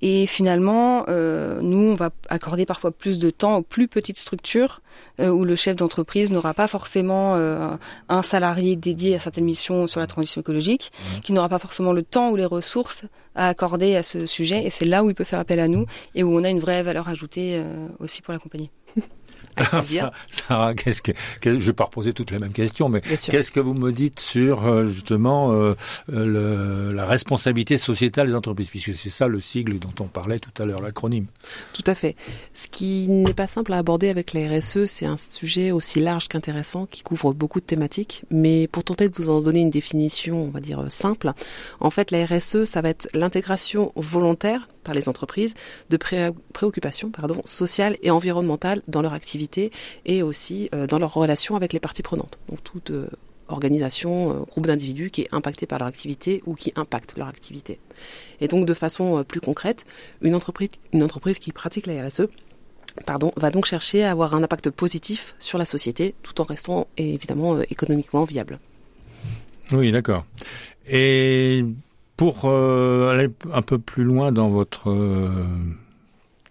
Et 0.00 0.26
finalement, 0.26 1.04
euh, 1.08 1.60
nous, 1.60 1.90
on 1.90 1.94
va 1.94 2.10
accorder 2.28 2.66
parfois 2.66 2.92
plus 2.92 3.18
de 3.18 3.30
temps 3.30 3.56
aux 3.56 3.62
plus 3.62 3.88
petites 3.88 4.18
structures 4.18 4.80
euh, 5.20 5.28
où 5.28 5.44
le 5.44 5.56
chef 5.56 5.76
d'entreprise 5.76 6.30
n'aura 6.30 6.54
pas 6.54 6.68
forcément 6.68 7.34
euh, 7.34 7.70
un 8.08 8.22
salarié 8.22 8.76
dédié 8.76 9.16
à 9.16 9.18
certaines 9.18 9.44
missions 9.44 9.86
sur 9.86 9.98
la 10.00 10.06
transition 10.06 10.40
écologique, 10.40 10.92
mmh. 10.92 11.20
qui 11.20 11.32
n'aura 11.32 11.48
pas 11.48 11.58
forcément 11.58 11.92
le 11.92 12.02
temps 12.02 12.30
ou 12.30 12.36
les 12.36 12.44
ressources 12.44 13.02
à 13.34 13.48
accorder 13.48 13.96
à 13.96 14.02
ce 14.02 14.26
sujet. 14.26 14.64
Et 14.64 14.70
c'est 14.70 14.84
là 14.84 15.02
où 15.02 15.10
il 15.10 15.14
peut 15.14 15.24
faire 15.24 15.38
appel 15.38 15.60
à 15.60 15.68
nous 15.68 15.86
et 16.14 16.22
où 16.22 16.36
on 16.36 16.44
a 16.44 16.50
une 16.50 16.60
vraie 16.60 16.82
valeur 16.82 17.08
ajoutée 17.08 17.56
euh, 17.56 17.88
aussi 17.98 18.22
pour 18.22 18.32
la 18.32 18.38
compagnie. 18.38 18.70
Sarah, 20.28 20.74
qu'est-ce 20.74 21.02
que, 21.02 21.12
je 21.44 21.58
vais 21.58 21.72
pas 21.72 21.84
reposer 21.84 22.12
toutes 22.12 22.30
les 22.30 22.38
mêmes 22.38 22.52
questions, 22.52 22.88
mais 22.88 23.00
qu'est-ce 23.00 23.52
que 23.52 23.60
vous 23.60 23.74
me 23.74 23.92
dites 23.92 24.20
sur 24.20 24.66
euh, 24.66 24.84
justement 24.84 25.52
euh, 25.52 25.74
le, 26.08 26.92
la 26.92 27.06
responsabilité 27.06 27.76
sociétale 27.76 28.28
des 28.28 28.34
entreprises, 28.34 28.70
puisque 28.70 28.94
c'est 28.94 29.10
ça 29.10 29.28
le 29.28 29.40
sigle 29.40 29.78
dont 29.78 29.92
on 30.00 30.04
parlait 30.04 30.38
tout 30.38 30.62
à 30.62 30.66
l'heure, 30.66 30.80
l'acronyme. 30.80 31.26
Tout 31.72 31.84
à 31.86 31.94
fait. 31.94 32.16
Ce 32.54 32.68
qui 32.68 33.08
n'est 33.08 33.34
pas 33.34 33.46
simple 33.46 33.72
à 33.72 33.78
aborder 33.78 34.08
avec 34.08 34.32
la 34.32 34.48
RSE, 34.48 34.86
c'est 34.86 35.06
un 35.06 35.16
sujet 35.16 35.70
aussi 35.70 36.00
large 36.00 36.28
qu'intéressant 36.28 36.86
qui 36.86 37.02
couvre 37.02 37.32
beaucoup 37.32 37.60
de 37.60 37.66
thématiques. 37.66 38.24
Mais 38.30 38.66
pour 38.66 38.84
tenter 38.84 39.08
de 39.08 39.14
vous 39.14 39.28
en 39.28 39.40
donner 39.40 39.60
une 39.60 39.70
définition, 39.70 40.42
on 40.42 40.50
va 40.50 40.60
dire 40.60 40.84
simple, 40.90 41.32
en 41.80 41.90
fait, 41.90 42.10
la 42.10 42.24
RSE, 42.24 42.64
ça 42.64 42.80
va 42.80 42.90
être 42.90 43.08
l'intégration 43.14 43.92
volontaire 43.96 44.68
par 44.88 44.94
les 44.94 45.10
entreprises 45.10 45.52
de 45.90 45.98
préoccupations 45.98 47.10
pardon, 47.10 47.42
sociales 47.44 47.98
et 48.02 48.10
environnementales 48.10 48.80
dans 48.88 49.02
leur 49.02 49.12
activité 49.12 49.70
et 50.06 50.22
aussi 50.22 50.70
euh, 50.74 50.86
dans 50.86 50.98
leur 50.98 51.12
relation 51.12 51.56
avec 51.56 51.74
les 51.74 51.78
parties 51.78 52.02
prenantes. 52.02 52.38
Donc 52.48 52.64
toute 52.64 52.90
euh, 52.90 53.10
organisation, 53.48 54.30
euh, 54.30 54.34
groupe 54.44 54.66
d'individus 54.66 55.10
qui 55.10 55.22
est 55.22 55.28
impacté 55.30 55.66
par 55.66 55.78
leur 55.80 55.88
activité 55.88 56.42
ou 56.46 56.54
qui 56.54 56.72
impacte 56.74 57.18
leur 57.18 57.28
activité. 57.28 57.78
Et 58.40 58.48
donc 58.48 58.64
de 58.64 58.72
façon 58.72 59.24
plus 59.24 59.42
concrète, 59.42 59.84
une 60.22 60.34
entreprise, 60.34 60.70
une 60.94 61.02
entreprise 61.02 61.38
qui 61.38 61.52
pratique 61.52 61.86
la 61.86 62.08
RSE 62.08 62.22
pardon, 63.04 63.30
va 63.36 63.50
donc 63.50 63.66
chercher 63.66 64.04
à 64.04 64.10
avoir 64.10 64.34
un 64.34 64.42
impact 64.42 64.70
positif 64.70 65.34
sur 65.38 65.58
la 65.58 65.66
société 65.66 66.14
tout 66.22 66.40
en 66.40 66.44
restant 66.44 66.86
évidemment 66.96 67.60
économiquement 67.60 68.24
viable. 68.24 68.58
Oui, 69.70 69.92
d'accord. 69.92 70.24
Et 70.88 71.62
pour 72.18 72.42
euh, 72.44 73.12
aller 73.12 73.28
un 73.54 73.62
peu 73.62 73.78
plus 73.78 74.02
loin 74.02 74.32
dans 74.32 74.48
votre 74.48 74.90
euh, 74.90 75.30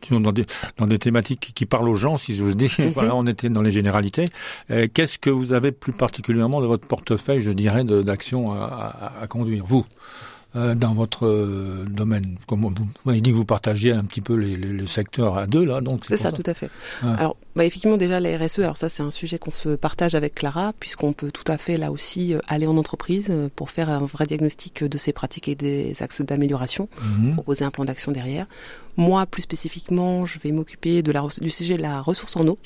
dans 0.10 0.32
des, 0.32 0.46
dans 0.78 0.88
des 0.88 0.98
thématiques 0.98 1.52
qui 1.54 1.66
parlent 1.66 1.90
aux 1.90 1.96
gens, 1.96 2.16
si 2.16 2.34
j'ose 2.34 2.56
dire. 2.56 2.72
Mhm. 2.80 2.92
Voilà, 2.96 3.14
on 3.16 3.28
était 3.28 3.50
dans 3.50 3.62
les 3.62 3.72
généralités. 3.72 4.26
Euh, 4.72 4.88
qu'est-ce 4.92 5.20
que 5.20 5.30
vous 5.30 5.52
avez 5.52 5.74
plus 5.74 5.92
particulièrement 5.92 6.62
de 6.62 6.68
votre 6.68 6.88
portefeuille, 6.88 7.42
je 7.42 7.52
dirais, 7.52 7.84
d'actions 7.84 8.54
à, 8.54 9.12
à, 9.22 9.28
conduire, 9.28 9.66
vous? 9.66 9.86
Euh, 10.56 10.76
dans 10.76 10.94
votre 10.94 11.28
euh, 11.28 11.86
domaine 11.90 12.38
Comme 12.48 12.62
vous 12.62 12.74
m'avez 13.04 13.20
dit 13.20 13.32
que 13.32 13.36
vous 13.36 13.46
partagiez 13.46 13.92
un 13.92 14.06
petit 14.06 14.22
peu 14.22 14.34
les, 14.34 14.56
les, 14.56 14.70
le 14.70 14.88
secteur 14.88 15.38
à 15.38 15.46
deux 15.46 15.66
là, 15.66 15.82
donc 15.82 16.06
c'est 16.08 16.16
ça, 16.16 16.32
tout 16.32 16.44
à 16.46 16.54
fait. 16.54 16.70
Alors, 17.02 17.36
bah, 17.56 17.66
effectivement, 17.66 17.98
déjà 17.98 18.20
la 18.20 18.38
RSE. 18.38 18.60
Alors 18.60 18.78
ça, 18.78 18.88
c'est 18.88 19.04
un 19.04 19.12
sujet 19.12 19.40
qu'on 19.40 19.52
se 19.52 19.76
partage 19.76 20.16
avec 20.16 20.36
Clara, 20.36 20.74
puisqu'on 20.80 21.12
peut 21.12 21.32
tout 21.32 21.44
à 21.52 21.58
fait 21.58 21.78
là 21.78 21.92
aussi 21.92 22.34
euh, 22.34 22.40
aller 22.48 22.66
en 22.66 22.78
entreprise 22.78 23.32
pour 23.56 23.70
faire 23.70 23.90
un 23.90 24.00
vrai 24.00 24.26
diagnostic 24.26 24.86
de 24.86 24.98
ses 24.98 25.12
pratiques 25.12 25.50
et 25.50 25.56
des 25.56 25.96
axes 26.02 26.22
d'amélioration, 26.22 26.88
mhm. 27.04 27.34
proposer 27.34 27.66
un 27.66 27.72
plan 27.72 27.84
d'action 27.84 28.14
derrière. 28.14 28.48
Moi, 28.96 29.26
plus 29.26 29.44
spécifiquement, 29.44 30.26
je 30.26 30.40
vais 30.40 30.52
m'occuper 30.52 31.04
de 31.04 31.12
la, 31.12 31.24
du 31.42 31.50
sujet 31.50 31.78
de 31.78 31.82
la 31.82 32.02
ressource 32.02 32.36
en 32.38 32.48
eau 32.48 32.58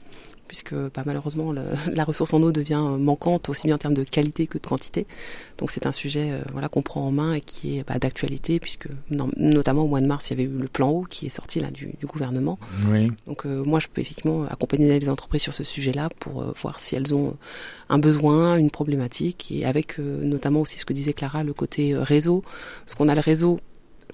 puisque 0.52 0.74
bah, 0.74 1.04
malheureusement 1.06 1.54
la 1.94 2.04
ressource 2.04 2.34
en 2.34 2.42
eau 2.42 2.52
devient 2.52 2.86
manquante 3.00 3.48
aussi 3.48 3.68
bien 3.68 3.76
en 3.76 3.78
termes 3.78 3.94
de 3.94 4.04
qualité 4.04 4.48
que 4.48 4.58
de 4.58 4.68
quantité. 4.68 5.08
Donc 5.58 5.72
c'est 5.72 5.86
un 5.86 5.94
sujet 5.94 6.32
euh, 6.32 6.42
voilà 6.52 6.68
qu'on 6.68 6.82
prend 6.82 7.08
en 7.08 7.12
main 7.12 7.36
et 7.36 7.40
qui 7.40 7.78
est 7.78 7.88
bah, 7.88 8.00
d'actualité 8.00 8.60
puisque 8.60 8.90
notamment 9.10 9.84
au 9.84 9.88
mois 9.88 10.02
de 10.02 10.08
mars 10.08 10.30
il 10.30 10.34
y 10.38 10.42
avait 10.42 10.54
eu 10.54 10.58
le 10.58 10.68
plan 10.68 10.90
eau 10.90 11.08
qui 11.10 11.28
est 11.28 11.30
sorti 11.30 11.62
là 11.62 11.72
du, 11.72 11.96
gouvernement. 12.04 12.60
Donc 13.28 13.46
euh, 13.46 13.64
moi 13.64 13.80
je 13.80 13.88
peux 13.88 14.02
effectivement 14.02 14.44
accompagner 14.44 15.00
les 15.00 15.08
entreprises 15.08 15.44
sur 15.44 15.54
ce 15.54 15.64
sujet-là 15.64 16.10
pour 16.20 16.42
euh, 16.42 16.52
voir 16.62 16.82
si 16.82 16.98
elles 16.98 17.16
ont 17.16 17.38
un 17.88 17.98
besoin, 17.98 18.58
une 18.58 18.72
problématique 18.72 19.54
et 19.54 19.64
avec 19.64 20.00
notamment 20.00 20.60
aussi 20.60 20.80
ce 20.80 20.86
que 20.86 20.92
disait 20.92 21.14
Clara 21.14 21.44
le 21.44 21.54
côté 21.54 21.96
réseau, 21.96 22.44
parce 22.84 22.96
qu'on 22.96 23.08
a 23.08 23.16
le 23.16 23.22
réseau 23.22 23.62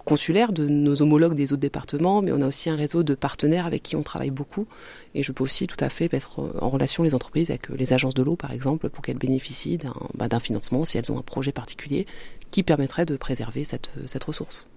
consulaire 0.06 0.52
de 0.54 0.68
nos 0.68 1.02
homologues 1.02 1.36
des 1.36 1.54
autres 1.54 1.62
départements, 1.62 2.22
mais 2.22 2.32
on 2.32 2.42
a 2.42 2.48
aussi 2.48 2.70
un 2.70 2.76
réseau 2.76 3.04
de 3.04 3.16
partenaires 3.16 3.66
avec 3.66 3.84
qui 3.84 3.96
on 3.96 4.04
travaille 4.04 4.32
beaucoup. 4.32 4.68
Et 5.16 5.24
je 5.24 5.32
peux 5.32 5.44
aussi 5.44 5.68
tout 5.68 5.78
à 5.80 5.90
fait 5.90 6.12
mettre 6.12 6.40
en 6.62 6.70
relation 6.70 7.04
les 7.04 7.16
entreprises 7.16 7.50
avec 7.50 7.70
les 7.70 7.94
agences 7.94 8.14
de 8.14 8.24
l'eau, 8.24 8.36
par 8.36 8.52
exemple, 8.52 8.90
pour 8.90 9.04
qu'elles 9.04 9.18
bénéficient 9.18 9.78
d'un 9.78 9.94
bah, 10.16 10.40
financement 10.40 10.86
si 10.86 10.98
elles 10.98 11.12
ont 11.12 11.18
un 11.18 11.24
projet 11.24 11.52
particulier 11.52 12.06
qui 12.52 12.64
permettrait 12.64 13.06
de 13.06 13.18
préserver 13.18 13.64
cette 13.64 14.24
ressource. 14.24 14.68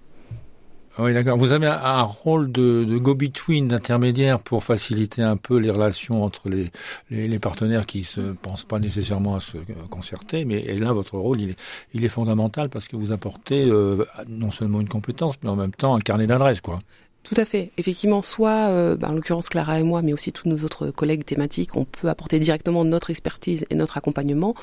Oui, 0.99 1.13
d'accord. 1.13 1.37
Vous 1.37 1.53
avez 1.53 1.67
un 1.67 2.01
rôle 2.01 2.51
de, 2.51 2.97
go-between, 2.97 3.69
d'intermédiaire 3.69 4.39
pour 4.39 4.63
faciliter 4.63 5.21
un 5.21 5.37
peu 5.37 5.57
les 5.57 5.69
relations 5.69 6.23
entre 6.23 6.49
les, 6.49 7.39
partenaires 7.39 7.85
qui 7.85 8.03
se 8.03 8.19
pensent 8.19 8.65
pas 8.65 8.79
nécessairement 8.79 9.35
à 9.35 9.39
se 9.39 9.57
concerter, 9.89 10.43
mais 10.43 10.61
là, 10.77 10.91
votre 10.91 11.17
rôle, 11.17 11.39
il 11.39 11.51
est, 11.51 11.59
il 11.93 12.03
est 12.03 12.09
fondamental 12.09 12.69
parce 12.69 12.89
que 12.89 12.97
vous 12.97 13.13
apportez 13.13 13.65
euh, 13.65 14.05
non 14.27 14.51
seulement 14.51 14.81
une 14.81 14.89
compétence, 14.89 15.35
mais 15.43 15.49
en 15.49 15.55
même 15.55 15.71
temps 15.71 15.95
un 15.95 16.01
carnet 16.01 16.27
d'adresses, 16.27 16.61
quoi. 16.61 16.79
Tout 17.23 17.35
à 17.37 17.45
fait. 17.45 17.71
Effectivement, 17.77 18.21
soit, 18.21 18.69
euh, 18.69 18.97
bah, 18.97 19.09
en 19.09 19.13
l'occurrence 19.13 19.47
Clara 19.47 19.79
et 19.79 19.83
moi, 19.83 20.01
mais 20.01 20.11
aussi 20.11 20.31
tous 20.31 20.49
nos 20.49 20.57
autres 20.65 20.89
collègues 20.89 21.23
thématiques, 21.23 21.75
on 21.75 21.85
peut 21.85 22.09
apporter 22.09 22.39
directement 22.39 22.83
notre 22.83 23.09
expertise 23.11 23.65
et 23.69 23.75
notre 23.75 23.97
accompagnement. 23.97 24.55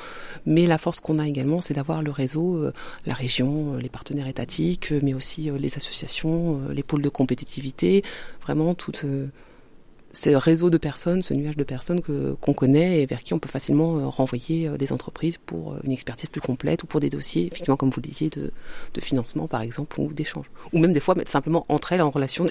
Mais 0.44 0.66
la 0.66 0.76
force 0.76 1.00
qu'on 1.00 1.18
a 1.18 1.28
également, 1.28 1.60
c'est 1.60 1.74
d'avoir 1.74 2.02
le 2.02 2.10
réseau, 2.10 2.56
euh, 2.56 2.72
la 3.06 3.14
région, 3.14 3.74
euh, 3.74 3.80
les 3.80 3.88
partenaires 3.88 4.26
étatiques, 4.26 4.92
mais 5.02 5.14
aussi 5.14 5.50
les 5.58 5.76
associations, 5.76 6.60
les 6.70 6.82
pôles 6.82 7.02
de 7.02 7.08
compétitivité, 7.08 8.02
vraiment 8.42 8.74
toute 8.74 9.04
ce 10.18 10.30
réseau 10.30 10.68
de 10.68 10.78
personnes, 10.78 11.22
ce 11.22 11.32
nuage 11.32 11.56
de 11.56 11.62
personnes 11.62 12.02
que 12.02 12.34
qu'on 12.40 12.52
connaît 12.52 13.02
et 13.02 13.06
vers 13.06 13.22
qui 13.22 13.34
on 13.34 13.38
peut 13.38 13.48
facilement 13.48 13.98
euh, 13.98 14.06
renvoyer 14.06 14.68
les 14.78 14.90
euh, 14.90 14.94
entreprises 14.94 15.38
pour 15.38 15.74
euh, 15.74 15.80
une 15.84 15.92
expertise 15.92 16.28
plus 16.28 16.40
complète 16.40 16.82
ou 16.82 16.86
pour 16.86 16.98
des 16.98 17.08
dossiers, 17.08 17.46
effectivement, 17.46 17.76
comme 17.76 17.90
vous 17.90 18.00
le 18.00 18.08
disiez, 18.08 18.28
de, 18.28 18.50
de 18.94 19.00
financement 19.00 19.46
par 19.46 19.62
exemple 19.62 20.00
ou 20.00 20.12
d'échange. 20.12 20.46
Ou 20.72 20.80
même 20.80 20.92
des 20.92 20.98
fois 20.98 21.14
mettre 21.14 21.30
simplement 21.30 21.64
entre 21.68 21.92
elles 21.92 22.02
en 22.02 22.10
relation 22.10 22.46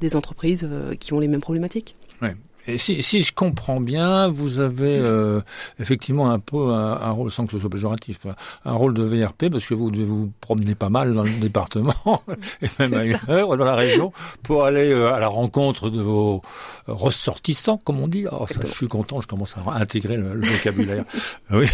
des 0.00 0.16
entreprises 0.20 0.68
qui 1.00 1.12
ont 1.12 1.18
les 1.18 1.28
mêmes 1.28 1.40
problématiques. 1.40 1.96
Ouais. 2.20 2.36
Et 2.66 2.78
si, 2.78 3.02
si 3.02 3.22
je 3.22 3.32
comprends 3.32 3.80
bien, 3.80 4.28
vous 4.28 4.60
avez 4.60 4.98
euh, 4.98 5.40
effectivement 5.80 6.30
un 6.30 6.38
peu 6.38 6.70
un, 6.70 7.10
rôle, 7.10 7.30
sans 7.30 7.46
que 7.46 7.52
ce 7.52 7.58
soit 7.58 7.70
péjoratif, 7.70 8.26
un 8.64 8.72
rôle 8.72 8.94
de 8.94 9.02
VRP 9.02 9.50
parce 9.50 9.66
que 9.66 9.74
vous 9.74 9.90
devez 9.90 10.04
vous 10.04 10.32
promener 10.40 10.74
pas 10.74 10.88
mal 10.88 11.14
dans 11.14 11.24
le 11.24 11.30
département 11.40 12.22
et 12.62 12.68
même 12.78 12.94
ailleurs 12.94 13.56
dans 13.56 13.64
la 13.64 13.74
région 13.74 14.12
pour 14.42 14.64
aller 14.64 14.92
euh, 14.92 15.12
à 15.12 15.18
la 15.18 15.28
rencontre 15.28 15.90
de 15.90 16.00
vos 16.00 16.42
ressortissants, 16.86 17.78
comme 17.78 18.00
on 18.00 18.08
dit. 18.08 18.26
Alors 18.26 18.48
ça, 18.48 18.60
je 18.62 18.72
suis 18.72 18.88
content, 18.88 19.20
je 19.20 19.26
commence 19.26 19.56
à 19.56 19.72
intégrer 19.72 20.16
le, 20.16 20.40
vocabulaire. 20.40 21.04
oui. 21.50 21.66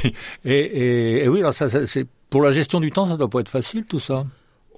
Et, 0.44 0.52
et, 0.52 1.24
et 1.24 1.28
oui, 1.28 1.40
alors 1.40 1.54
ça, 1.54 1.68
ça 1.68 1.86
c'est 1.86 2.06
pour 2.30 2.42
la 2.42 2.52
gestion 2.52 2.80
du 2.80 2.90
temps, 2.90 3.06
ça 3.06 3.16
doit 3.16 3.28
pas 3.28 3.40
être 3.40 3.48
facile 3.48 3.84
tout 3.84 4.00
ça 4.00 4.24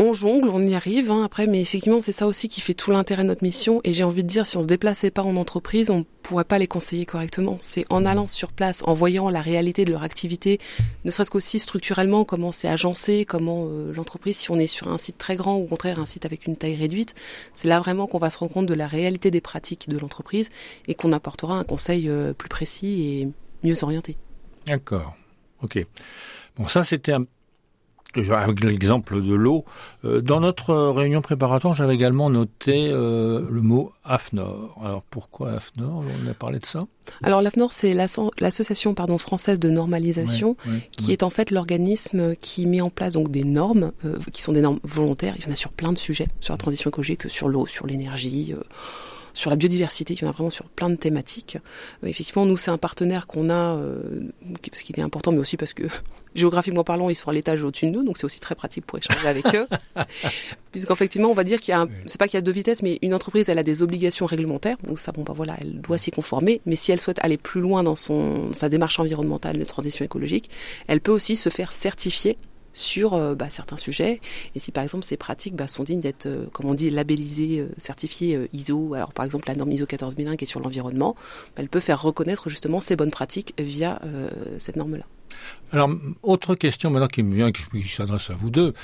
on 0.00 0.14
jongle, 0.14 0.48
on 0.48 0.66
y 0.66 0.74
arrive 0.74 1.10
hein, 1.10 1.22
après, 1.22 1.46
mais 1.46 1.60
effectivement 1.60 2.00
c'est 2.00 2.12
ça 2.12 2.26
aussi 2.26 2.48
qui 2.48 2.62
fait 2.62 2.72
tout 2.72 2.90
l'intérêt 2.90 3.22
de 3.22 3.28
notre 3.28 3.44
mission. 3.44 3.82
Et 3.84 3.92
j'ai 3.92 4.02
envie 4.02 4.22
de 4.22 4.28
dire, 4.28 4.46
si 4.46 4.56
on 4.56 4.62
se 4.62 4.66
déplaçait 4.66 5.10
pas 5.10 5.22
en 5.22 5.36
entreprise, 5.36 5.90
on 5.90 6.06
pourrait 6.22 6.44
pas 6.44 6.58
les 6.58 6.66
conseiller 6.66 7.04
correctement. 7.04 7.58
C'est 7.60 7.84
en 7.90 8.06
allant 8.06 8.26
sur 8.26 8.52
place, 8.52 8.82
en 8.86 8.94
voyant 8.94 9.28
la 9.28 9.42
réalité 9.42 9.84
de 9.84 9.92
leur 9.92 10.02
activité, 10.02 10.58
ne 11.04 11.10
serait-ce 11.10 11.30
qu'aussi 11.30 11.58
structurellement 11.58 12.24
comment 12.24 12.50
c'est 12.50 12.68
agencé, 12.68 13.26
comment 13.26 13.66
euh, 13.68 13.92
l'entreprise, 13.92 14.38
si 14.38 14.50
on 14.50 14.58
est 14.58 14.66
sur 14.66 14.88
un 14.88 14.96
site 14.96 15.18
très 15.18 15.36
grand 15.36 15.56
ou 15.56 15.64
au 15.64 15.66
contraire 15.66 16.00
un 16.00 16.06
site 16.06 16.24
avec 16.24 16.46
une 16.46 16.56
taille 16.56 16.76
réduite, 16.76 17.14
c'est 17.52 17.68
là 17.68 17.78
vraiment 17.78 18.06
qu'on 18.06 18.18
va 18.18 18.30
se 18.30 18.38
rendre 18.38 18.52
compte 18.52 18.66
de 18.66 18.74
la 18.74 18.86
réalité 18.86 19.30
des 19.30 19.42
pratiques 19.42 19.90
de 19.90 19.98
l'entreprise 19.98 20.48
et 20.88 20.94
qu'on 20.94 21.12
apportera 21.12 21.58
un 21.58 21.64
conseil 21.64 22.08
euh, 22.08 22.32
plus 22.32 22.48
précis 22.48 23.02
et 23.02 23.28
mieux 23.68 23.84
orienté. 23.84 24.16
D'accord. 24.66 25.14
Ok. 25.62 25.84
Bon, 26.56 26.66
ça 26.66 26.84
c'était 26.84 27.12
un 27.12 27.26
avec 28.32 28.64
l'exemple 28.64 29.22
de 29.22 29.34
l'eau. 29.34 29.64
Euh, 30.04 30.20
dans 30.20 30.40
notre 30.40 30.74
réunion 30.74 31.22
préparatoire, 31.22 31.74
j'avais 31.74 31.94
également 31.94 32.30
noté 32.30 32.90
euh, 32.90 33.46
le 33.50 33.60
mot 33.60 33.92
AFNOR. 34.04 34.78
Alors 34.84 35.02
pourquoi 35.10 35.52
AFNOR? 35.52 36.04
On 36.24 36.30
a 36.30 36.34
parlé 36.34 36.58
de 36.58 36.66
ça? 36.66 36.80
Alors 37.22 37.42
l'AFNOR, 37.42 37.72
c'est 37.72 37.94
l'association 37.94 38.94
pardon 38.94 39.18
française 39.18 39.58
de 39.58 39.70
normalisation, 39.70 40.56
qui 40.96 41.12
est 41.12 41.22
en 41.22 41.30
fait 41.30 41.50
l'organisme 41.50 42.36
qui 42.36 42.66
met 42.66 42.80
en 42.80 42.90
place 42.90 43.14
donc 43.14 43.30
des 43.30 43.44
normes, 43.44 43.92
euh, 44.04 44.18
qui 44.32 44.42
sont 44.42 44.52
des 44.52 44.60
normes 44.60 44.80
volontaires. 44.84 45.34
Il 45.38 45.44
y 45.44 45.48
en 45.48 45.52
a 45.52 45.56
sur 45.56 45.72
plein 45.72 45.92
de 45.92 45.98
sujets, 45.98 46.28
sur 46.40 46.54
la 46.54 46.58
transition 46.58 46.90
écologique, 46.90 47.28
sur 47.28 47.48
l'eau, 47.48 47.66
sur 47.66 47.86
l'énergie 47.86 48.54
sur 49.34 49.50
la 49.50 49.56
biodiversité, 49.56 50.14
il 50.14 50.22
y 50.22 50.24
en 50.24 50.28
a 50.28 50.32
vraiment 50.32 50.50
sur 50.50 50.66
plein 50.66 50.90
de 50.90 50.96
thématiques. 50.96 51.58
Euh, 52.04 52.08
effectivement, 52.08 52.46
nous, 52.46 52.56
c'est 52.56 52.70
un 52.70 52.78
partenaire 52.78 53.26
qu'on 53.26 53.50
a, 53.50 53.76
euh, 53.76 54.30
parce 54.70 54.82
qu'il 54.82 54.98
est 54.98 55.02
important, 55.02 55.32
mais 55.32 55.38
aussi 55.38 55.56
parce 55.56 55.74
que 55.74 55.84
géographiquement 56.34 56.84
parlant, 56.84 57.10
ils 57.10 57.14
sont 57.14 57.30
à 57.30 57.32
l'étage 57.32 57.62
au-dessus 57.64 57.86
de 57.86 57.90
nous, 57.90 58.04
donc 58.04 58.16
c'est 58.16 58.24
aussi 58.24 58.40
très 58.40 58.54
pratique 58.54 58.86
pour 58.86 58.98
échanger 58.98 59.26
avec 59.26 59.46
eux. 59.54 59.66
Puisqu'effectivement, 60.72 61.30
on 61.30 61.34
va 61.34 61.44
dire 61.44 61.60
qu'il 61.60 61.72
y 61.72 61.76
a, 61.76 61.86
c'est 62.06 62.18
pas 62.18 62.28
qu'il 62.28 62.36
y 62.36 62.38
a 62.38 62.42
deux 62.42 62.52
vitesses, 62.52 62.82
mais 62.82 62.98
une 63.02 63.14
entreprise, 63.14 63.48
elle 63.48 63.58
a 63.58 63.64
des 63.64 63.82
obligations 63.82 64.26
réglementaires, 64.26 64.76
donc 64.86 64.98
ça, 64.98 65.10
bon, 65.12 65.22
bah 65.22 65.32
voilà, 65.34 65.56
elle 65.60 65.80
doit 65.80 65.98
s'y 65.98 66.10
conformer. 66.10 66.60
Mais 66.66 66.76
si 66.76 66.92
elle 66.92 67.00
souhaite 67.00 67.18
aller 67.24 67.36
plus 67.36 67.60
loin 67.60 67.82
dans 67.82 67.96
son 67.96 68.52
sa 68.52 68.68
démarche 68.68 69.00
environnementale 69.00 69.58
de 69.58 69.64
transition 69.64 70.04
écologique, 70.04 70.50
elle 70.86 71.00
peut 71.00 71.12
aussi 71.12 71.36
se 71.36 71.48
faire 71.48 71.72
certifier 71.72 72.36
sur 72.72 73.14
euh, 73.14 73.34
bah, 73.34 73.50
certains 73.50 73.76
sujets. 73.76 74.20
Et 74.54 74.60
si 74.60 74.72
par 74.72 74.82
exemple 74.82 75.04
ces 75.04 75.16
pratiques 75.16 75.54
bah, 75.54 75.68
sont 75.68 75.84
dignes 75.84 76.00
d'être, 76.00 76.26
euh, 76.26 76.46
comme 76.52 76.66
on 76.66 76.74
dit, 76.74 76.90
labellisées, 76.90 77.60
euh, 77.60 77.68
certifiées 77.78 78.48
ISO, 78.52 78.94
alors 78.94 79.12
par 79.12 79.24
exemple 79.24 79.48
la 79.48 79.54
norme 79.54 79.72
ISO 79.72 79.86
14001 79.86 80.36
qui 80.36 80.44
est 80.44 80.48
sur 80.48 80.60
l'environnement, 80.60 81.16
bah, 81.56 81.62
elle 81.62 81.68
peut 81.68 81.80
faire 81.80 82.00
reconnaître 82.02 82.48
justement 82.48 82.80
ces 82.80 82.96
bonnes 82.96 83.10
pratiques 83.10 83.54
via 83.58 84.00
cette 84.58 84.76
norme-là. 84.76 85.04
Alors, 85.72 85.90
autre 86.22 86.54
question 86.54 86.90
maintenant 86.90 87.08
qui 87.08 87.22
me 87.22 87.34
vient, 87.34 87.52
qui 87.52 87.82
s'adresse 87.82 88.30
à 88.30 88.34
vous 88.34 88.50
deux. 88.50 88.74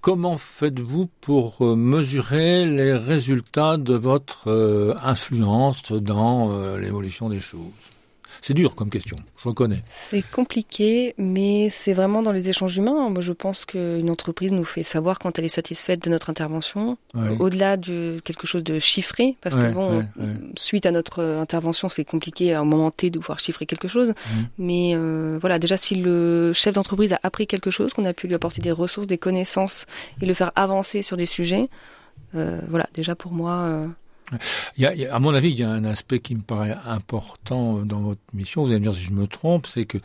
Comment 0.00 0.36
faites-vous 0.36 1.08
pour 1.20 1.76
mesurer 1.76 2.66
les 2.66 2.94
résultats 2.94 3.76
de 3.76 3.94
votre 3.94 4.96
influence 5.02 5.92
dans 5.92 6.76
l'évolution 6.76 7.28
des 7.28 7.40
choses? 7.40 7.92
C'est 8.40 8.54
dur 8.54 8.74
comme 8.74 8.90
question, 8.90 9.16
je 9.42 9.48
reconnais. 9.48 9.82
C'est 9.88 10.22
compliqué, 10.22 11.14
mais 11.18 11.68
c'est 11.70 11.92
vraiment 11.92 12.22
dans 12.22 12.32
les 12.32 12.48
échanges 12.48 12.76
humains. 12.76 13.08
Moi, 13.10 13.20
je 13.20 13.32
pense 13.32 13.64
qu'une 13.64 14.10
entreprise 14.10 14.52
nous 14.52 14.64
fait 14.64 14.82
savoir 14.82 15.18
quand 15.18 15.38
elle 15.38 15.44
est 15.44 15.48
satisfaite 15.48 16.02
de 16.04 16.10
notre 16.10 16.30
intervention, 16.30 16.96
au-delà 17.38 17.76
de 17.76 18.20
quelque 18.24 18.46
chose 18.46 18.64
de 18.64 18.78
chiffré, 18.78 19.36
parce 19.40 19.56
que 19.56 19.72
bon, 19.72 20.04
suite 20.56 20.86
à 20.86 20.90
notre 20.90 21.22
intervention, 21.22 21.88
c'est 21.88 22.04
compliqué 22.04 22.52
à 22.52 22.60
un 22.60 22.64
moment 22.64 22.90
T 22.90 23.10
de 23.10 23.18
pouvoir 23.18 23.38
chiffrer 23.38 23.66
quelque 23.66 23.88
chose. 23.88 24.10
Mmh. 24.10 24.40
Mais 24.58 24.92
euh, 24.94 25.38
voilà, 25.40 25.58
déjà 25.58 25.76
si 25.76 25.96
le 25.96 26.52
chef 26.52 26.74
d'entreprise 26.74 27.12
a 27.12 27.20
appris 27.22 27.46
quelque 27.46 27.70
chose, 27.70 27.92
qu'on 27.92 28.04
a 28.04 28.12
pu 28.12 28.26
lui 28.26 28.34
apporter 28.34 28.60
des 28.60 28.72
ressources, 28.72 29.06
des 29.06 29.18
connaissances 29.18 29.86
et 30.20 30.26
le 30.26 30.34
faire 30.34 30.52
avancer 30.56 31.02
sur 31.02 31.16
des 31.16 31.26
sujets, 31.26 31.68
euh, 32.34 32.60
voilà, 32.68 32.86
déjà 32.94 33.14
pour 33.14 33.32
moi. 33.32 33.52
Euh, 33.52 33.86
il 34.76 34.82
y 34.82 35.06
a, 35.06 35.14
à 35.14 35.18
mon 35.18 35.34
avis, 35.34 35.50
il 35.50 35.58
y 35.58 35.64
a 35.64 35.70
un 35.70 35.84
aspect 35.84 36.20
qui 36.20 36.34
me 36.34 36.42
paraît 36.42 36.76
important 36.84 37.84
dans 37.84 38.00
votre 38.00 38.20
mission. 38.32 38.62
Vous 38.62 38.70
allez 38.70 38.80
me 38.80 38.84
dire 38.84 38.94
si 38.94 39.02
je 39.02 39.12
me 39.12 39.26
trompe, 39.26 39.66
c'est 39.66 39.84
que 39.84 39.98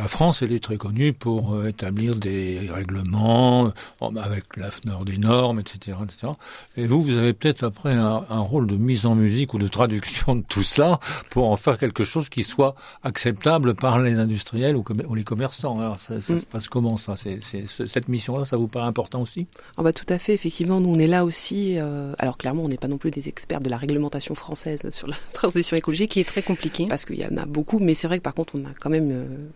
la 0.00 0.08
France, 0.08 0.40
elle 0.40 0.52
est 0.52 0.62
très 0.62 0.78
connue 0.78 1.12
pour 1.12 1.52
euh, 1.52 1.68
établir 1.68 2.16
des 2.16 2.70
règlements 2.70 3.66
euh, 4.00 4.06
avec 4.16 4.56
l'AFNOR 4.56 5.04
des 5.04 5.18
normes, 5.18 5.60
etc., 5.60 5.98
etc. 6.02 6.32
Et 6.78 6.86
vous, 6.86 7.02
vous 7.02 7.18
avez 7.18 7.34
peut-être 7.34 7.64
après 7.64 7.92
un, 7.92 8.20
rôle 8.40 8.66
de 8.66 8.76
mise 8.76 9.04
en 9.04 9.14
musique 9.14 9.52
ou 9.52 9.58
de 9.58 9.68
traduction 9.68 10.36
de 10.36 10.42
tout 10.42 10.62
ça 10.62 11.00
pour 11.28 11.50
en 11.50 11.56
faire 11.56 11.76
quelque 11.76 12.02
chose 12.02 12.30
qui 12.30 12.44
soit 12.44 12.74
acceptable 13.02 13.74
par 13.74 14.00
les 14.00 14.18
industriels 14.18 14.74
ou, 14.74 14.84
les 15.14 15.22
commerçants. 15.22 15.78
Alors, 15.78 16.00
ça, 16.00 16.18
ça 16.18 16.32
mm. 16.32 16.38
se 16.40 16.46
passe 16.46 16.68
comment 16.68 16.96
ça? 16.96 17.14
Cette 17.16 18.08
mission-là, 18.08 18.46
ça 18.46 18.56
vous 18.56 18.68
paraît 18.68 18.88
important 18.88 19.20
aussi? 19.20 19.48
Ah 19.76 19.82
bah, 19.82 19.92
Tout 19.92 20.06
à 20.08 20.18
fait. 20.18 20.32
Effectivement, 20.32 20.80
nous, 20.80 20.88
on 20.88 20.98
est 20.98 21.08
là 21.08 21.26
aussi. 21.26 21.74
Euh, 21.76 22.14
alors, 22.18 22.38
clairement, 22.38 22.64
on 22.64 22.68
n'est 22.68 22.78
pas 22.78 22.88
non 22.88 22.96
plus 22.96 23.10
des 23.10 23.28
experts 23.28 23.60
de 23.60 23.68
la 23.68 23.76
réglementation 23.76 24.34
française 24.34 24.88
sur 24.92 25.08
la 25.08 25.16
transition 25.34 25.76
écologique. 25.76 26.12
Qui 26.12 26.20
est 26.20 26.24
très 26.24 26.42
compliquée. 26.42 26.86
Parce 26.88 27.04
qu'il 27.04 27.20
y 27.20 27.26
en 27.26 27.36
a 27.36 27.44
beaucoup. 27.44 27.78
Mais 27.78 27.92
c'est 27.92 28.06
vrai 28.06 28.16
que 28.16 28.24
par 28.24 28.34
contre, 28.34 28.54
on 28.54 28.64
a 28.64 28.72
quand 28.80 28.88
même 28.88 29.50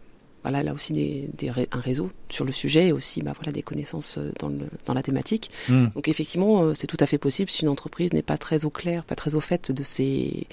voilà 0.44 0.62
là 0.62 0.74
aussi 0.74 0.92
des, 0.92 1.28
des, 1.36 1.48
un 1.48 1.80
réseau 1.80 2.10
sur 2.28 2.44
le 2.44 2.52
sujet 2.52 2.88
et 2.88 2.92
aussi 2.92 3.22
bah 3.22 3.32
voilà 3.34 3.50
des 3.50 3.62
connaissances 3.62 4.18
euh, 4.18 4.30
dans, 4.38 4.48
le, 4.48 4.68
dans 4.84 4.94
la 4.94 5.02
thématique. 5.02 5.50
Hmm. 5.68 5.86
Donc 5.94 6.06
effectivement, 6.06 6.62
euh, 6.62 6.74
c'est 6.74 6.86
tout 6.86 6.98
à 7.00 7.06
fait 7.06 7.18
possible 7.18 7.50
si 7.50 7.62
une 7.62 7.68
entreprise 7.68 8.12
n'est 8.12 8.22
pas 8.22 8.36
très 8.36 8.66
au 8.66 8.70
clair, 8.70 9.04
pas 9.04 9.16
très 9.16 9.34
au 9.34 9.40
fait 9.40 9.72
de 9.72 9.82
ses 9.82 10.46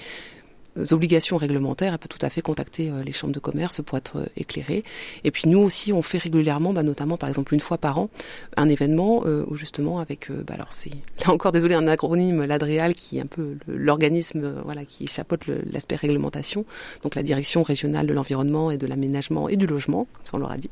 obligations 0.90 1.36
réglementaires, 1.36 1.92
elle 1.92 1.98
peut 1.98 2.08
tout 2.08 2.24
à 2.24 2.30
fait 2.30 2.42
contacter 2.42 2.90
euh, 2.90 3.02
les 3.04 3.12
chambres 3.12 3.34
de 3.34 3.38
commerce 3.38 3.82
pour 3.82 3.98
être 3.98 4.18
euh, 4.18 4.26
éclairée. 4.36 4.84
Et 5.24 5.30
puis 5.30 5.48
nous 5.48 5.58
aussi, 5.58 5.92
on 5.92 6.02
fait 6.02 6.18
régulièrement, 6.18 6.72
bah, 6.72 6.82
notamment 6.82 7.16
par 7.16 7.28
exemple 7.28 7.54
une 7.54 7.60
fois 7.60 7.78
par 7.78 7.98
an, 7.98 8.10
un 8.56 8.68
événement 8.68 9.22
euh, 9.26 9.44
où 9.48 9.56
justement 9.56 9.98
avec, 9.98 10.30
bah, 10.30 10.54
alors 10.54 10.68
c'est 10.70 10.90
là 11.26 11.32
encore 11.32 11.52
désolé 11.52 11.74
un 11.74 11.86
acronyme, 11.86 12.44
l'ADREAL 12.44 12.94
qui 12.94 13.18
est 13.18 13.20
un 13.20 13.26
peu 13.26 13.56
l'organisme 13.66 14.54
voilà 14.64 14.84
qui 14.84 15.06
chapeaute 15.06 15.42
l'aspect 15.70 15.96
réglementation, 15.96 16.64
donc 17.02 17.14
la 17.14 17.22
direction 17.22 17.62
régionale 17.62 18.06
de 18.06 18.12
l'environnement 18.12 18.70
et 18.70 18.78
de 18.78 18.86
l'aménagement 18.86 19.48
et 19.48 19.56
du 19.56 19.66
logement, 19.66 20.06
comme 20.12 20.24
ça 20.24 20.36
on 20.36 20.38
l'aura 20.38 20.56
dit, 20.56 20.70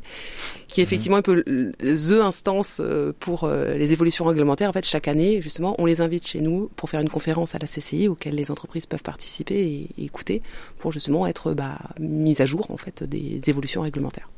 qui 0.69 0.81
est 0.81 0.85
effectivement 0.85 1.17
un 1.17 1.23
peu 1.23 1.43
the 1.79 2.13
instance 2.23 2.81
pour 3.21 3.49
les 3.49 3.93
évolutions 3.93 4.25
réglementaires. 4.25 4.71
En 4.71 4.73
fait, 4.73 4.87
chaque 4.87 5.09
année, 5.09 5.41
justement, 5.41 5.75
on 5.79 5.87
les 5.87 6.01
invite 6.01 6.27
chez 6.27 6.41
nous 6.41 6.71
pour 6.77 6.89
faire 6.89 7.01
une 7.01 7.09
conférence 7.09 7.55
à 7.55 7.59
la 7.59 7.67
CCI 7.67 8.09
auquel 8.09 8.35
les 8.35 8.51
entreprises 8.51 8.87
peuvent 8.87 9.03
participer 9.03 9.55
et 9.55 9.90
écouter 9.99 10.43
pour 10.79 10.93
justement 10.93 11.27
être 11.27 11.55
bah, 11.55 11.79
mise 11.99 12.41
à 12.41 12.47
jour 12.47 12.71
en 12.71 12.77
fait 12.77 13.03
des 13.05 13.41
évolutions 13.49 13.83
réglementaires. 13.83 14.31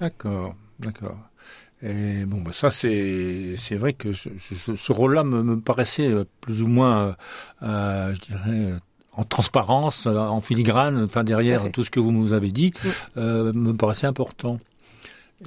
D'accord, 0.00 0.54
d'accord. 0.80 1.16
Et 1.82 2.24
bon, 2.26 2.40
bah 2.40 2.52
ça 2.52 2.70
c'est 2.70 3.54
c'est 3.56 3.74
vrai 3.74 3.92
que 3.92 4.12
ce, 4.12 4.28
ce, 4.38 4.92
rôle-là 4.92 5.24
me, 5.24 5.42
me, 5.42 5.60
paraissait 5.60 6.06
euh, 6.06 6.24
plus 6.40 6.62
ou 6.62 6.68
moins, 6.68 7.06
euh, 7.06 7.12
euh, 7.62 8.14
je 8.14 8.20
dirais, 8.20 8.78
en 9.14 9.24
transparence, 9.24 10.06
en 10.06 10.40
filigrane, 10.40 11.02
enfin 11.02 11.24
derrière 11.24 11.70
tout, 11.72 11.82
ce 11.82 11.90
que 11.90 11.98
vous 11.98 12.12
nous 12.12 12.32
avez 12.32 12.52
dit, 12.52 12.72
me 13.16 13.72
paraissait 13.72 14.06
important. 14.06 14.58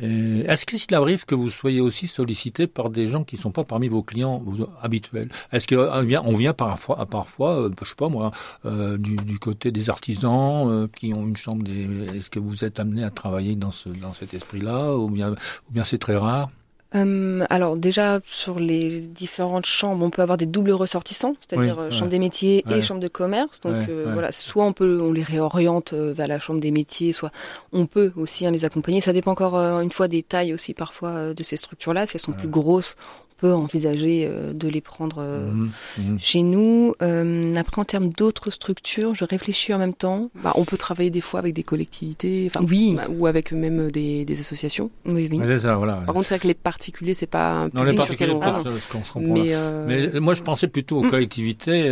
Est-ce 0.02 0.66
qu'il 0.66 0.96
arrive 0.96 1.26
que 1.26 1.36
vous 1.36 1.50
soyez 1.50 1.82
aussi 1.82 2.08
sollicité 2.08 2.68
par 2.68 2.90
des 2.90 3.06
gens 3.06 3.24
qui 3.24 3.36
ne 3.36 3.42
sont 3.42 3.52
pas 3.52 3.64
parmi 3.64 3.88
vos 3.88 4.04
clients 4.04 4.44
habituels? 4.82 5.30
Est-ce 5.52 5.68
qu'on 5.68 6.02
vient, 6.02 6.22
on 6.26 6.34
vient 6.34 6.54
parfois, 6.54 7.06
parfois, 7.06 7.62
euh, 7.62 7.70
je 7.82 7.90
sais 7.90 7.96
pas 7.96 8.10
moi, 8.10 8.32
euh, 8.66 8.98
du, 8.98 9.40
côté 9.40 9.72
des 9.72 9.90
artisans 9.90 10.70
euh, 10.70 10.88
qui 10.88 11.14
ont 11.14 11.28
une 11.28 11.38
chambre 11.38 11.64
des... 11.64 11.88
Est-ce 12.16 12.30
que 12.30 12.40
vous 12.40 12.64
êtes 12.64 12.80
amené 12.80 13.04
à 13.04 13.10
travailler 13.10 13.56
dans, 13.56 13.72
ce, 13.72 13.90
dans 13.90 14.14
cet 14.14 14.34
esprit-là? 14.34 14.96
Ou 14.96 15.10
bien, 15.10 15.32
ou 15.32 15.72
bien 15.72 15.84
c'est 15.84 15.98
très 15.98 16.18
rare? 16.18 16.50
Euh, 16.96 17.46
alors 17.50 17.78
déjà 17.78 18.20
sur 18.24 18.60
les 18.60 19.02
différentes 19.02 19.66
chambres, 19.66 20.04
on 20.04 20.10
peut 20.10 20.22
avoir 20.22 20.38
des 20.38 20.46
doubles 20.46 20.72
ressortissants, 20.72 21.36
c'est-à-dire 21.42 21.80
euh, 21.80 21.92
chambre 21.92 22.10
des 22.10 22.20
métiers 22.20 22.64
et 22.70 22.82
chambre 22.82 23.02
de 23.02 23.08
commerce. 23.08 23.60
Donc 23.60 23.90
euh, 23.90 24.12
voilà, 24.14 24.32
soit 24.32 24.66
on 24.66 24.74
peut 24.74 25.00
on 25.02 25.12
les 25.12 25.24
réoriente 25.24 25.94
vers 25.94 26.28
la 26.28 26.40
chambre 26.40 26.60
des 26.60 26.72
métiers, 26.72 27.12
soit 27.12 27.32
on 27.74 27.86
peut 27.86 28.12
aussi 28.16 28.46
hein, 28.46 28.52
les 28.52 28.66
accompagner. 28.66 29.02
Ça 29.02 29.14
dépend 29.14 29.32
encore 29.32 29.56
une 29.56 29.92
fois 29.92 30.08
des 30.08 30.24
tailles 30.24 30.54
aussi 30.54 30.74
parfois 30.74 31.34
de 31.34 31.44
ces 31.44 31.58
structures-là. 31.58 32.08
Si 32.08 32.16
elles 32.16 32.22
sont 32.22 32.34
plus 32.34 32.48
grosses, 32.48 32.96
peut 33.38 33.54
envisager 33.54 34.28
euh, 34.30 34.54
de 34.54 34.68
les 34.68 34.82
prendre 34.82 35.18
euh, 35.20 35.52
mhm, 35.52 35.72
mhm. 35.98 36.20
chez 36.20 36.42
nous. 36.42 36.94
Euh, 37.02 37.56
après, 37.56 37.82
en 37.82 37.86
termes 37.86 38.10
d'autres 38.10 38.50
structures, 38.50 39.14
je 39.14 39.26
réfléchis 39.26 39.74
en 39.74 39.78
même 39.78 39.94
temps. 39.94 40.30
Bah, 40.44 40.54
on 40.56 40.64
peut 40.64 40.78
travailler 40.78 41.10
des 41.10 41.22
fois 41.22 41.40
avec 41.40 41.54
des 41.54 41.64
collectivités, 41.64 42.50
oui, 42.62 42.96
bah, 42.96 43.08
ou 43.10 43.28
avec 43.28 43.52
même 43.52 43.92
des, 43.92 44.26
des 44.26 44.40
associations. 44.40 44.90
Oui, 45.06 45.30
ça, 45.60 45.76
voilà. 45.76 45.96
Par 45.96 46.14
contre, 46.14 46.28
c'est 46.28 46.36
vrai 46.36 46.40
que 46.40 46.48
les 46.48 46.54
particuliers, 46.54 47.14
c'est 47.14 47.28
pas 47.28 47.52
un 47.52 47.70
non, 47.74 47.84
les 47.84 47.94
particuliers, 47.94 48.34
on... 48.34 49.20
mais, 49.20 49.54
mais 49.88 50.20
moi, 50.20 50.34
je 50.34 50.44
pensais 50.44 50.68
plutôt 50.68 51.00
aux 51.00 51.04
mm. 51.04 51.10
collectivités 51.10 51.90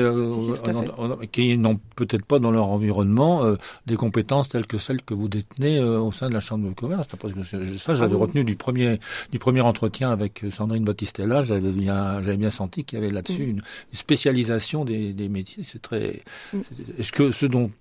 qui 1.31 1.57
n'ont 1.57 1.79
peut-être 1.95 2.25
pas 2.25 2.39
dans 2.39 2.51
leur 2.51 2.69
environnement 2.69 3.43
des 3.85 3.95
compétences 3.95 4.49
telles 4.49 4.67
que 4.67 4.77
celles 4.77 5.01
que 5.01 5.13
vous 5.13 5.27
détenez 5.27 5.79
au 5.79 6.11
sein 6.11 6.29
de 6.29 6.33
la 6.33 6.39
chambre 6.39 6.69
de 6.69 6.73
commerce. 6.73 7.07
Parce 7.19 7.33
que 7.33 7.43
ça, 7.43 7.95
j'avais 7.95 8.15
ah 8.15 8.19
retenu 8.19 8.43
du 8.43 8.55
premier 8.55 8.99
du 9.31 9.39
premier 9.39 9.61
entretien 9.61 10.09
avec 10.09 10.43
Sandrine 10.49 10.83
Battistella 10.83 11.32
j'avais 11.41 11.71
bien, 11.71 12.21
j'avais 12.21 12.37
bien 12.37 12.49
senti 12.49 12.83
qu'il 12.83 12.99
y 12.99 13.01
avait 13.01 13.11
là-dessus 13.11 13.45
mm. 13.45 13.49
une, 13.49 13.61
spécialisation 13.91 14.85
des, 14.85 15.13
des 15.13 15.29
métiers. 15.29 15.63
C'est 15.63 15.81
très. 15.81 16.21
Mm. 16.53 16.59
Est-ce 16.99 17.11
que 17.11 17.31
ce 17.31 17.45
dont 17.45 17.71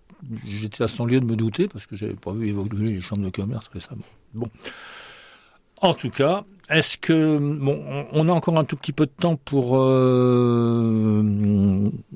j'étais 0.46 0.84
à 0.84 0.88
son 0.88 1.04
lieu 1.04 1.20
de 1.20 1.26
me 1.26 1.36
douter, 1.36 1.68
parce 1.68 1.86
que 1.86 1.96
j'avais 1.96 2.14
pas 2.14 2.32
vu 2.32 2.48
évoluer 2.48 2.94
les 2.94 3.00
chambres 3.00 3.24
de 3.24 3.30
commerce 3.30 3.68
récemment? 3.68 4.04
Bon. 4.34 4.48
En 5.82 5.94
tout 5.94 6.10
cas, 6.10 6.44
est-ce 6.70 6.96
que 6.96 7.38
bon, 7.38 7.82
on 8.12 8.28
a 8.28 8.32
encore 8.32 8.58
un 8.58 8.64
tout 8.64 8.76
petit 8.76 8.92
peu 8.92 9.06
de 9.06 9.10
temps 9.10 9.36
pour 9.36 9.76
euh, 9.78 11.22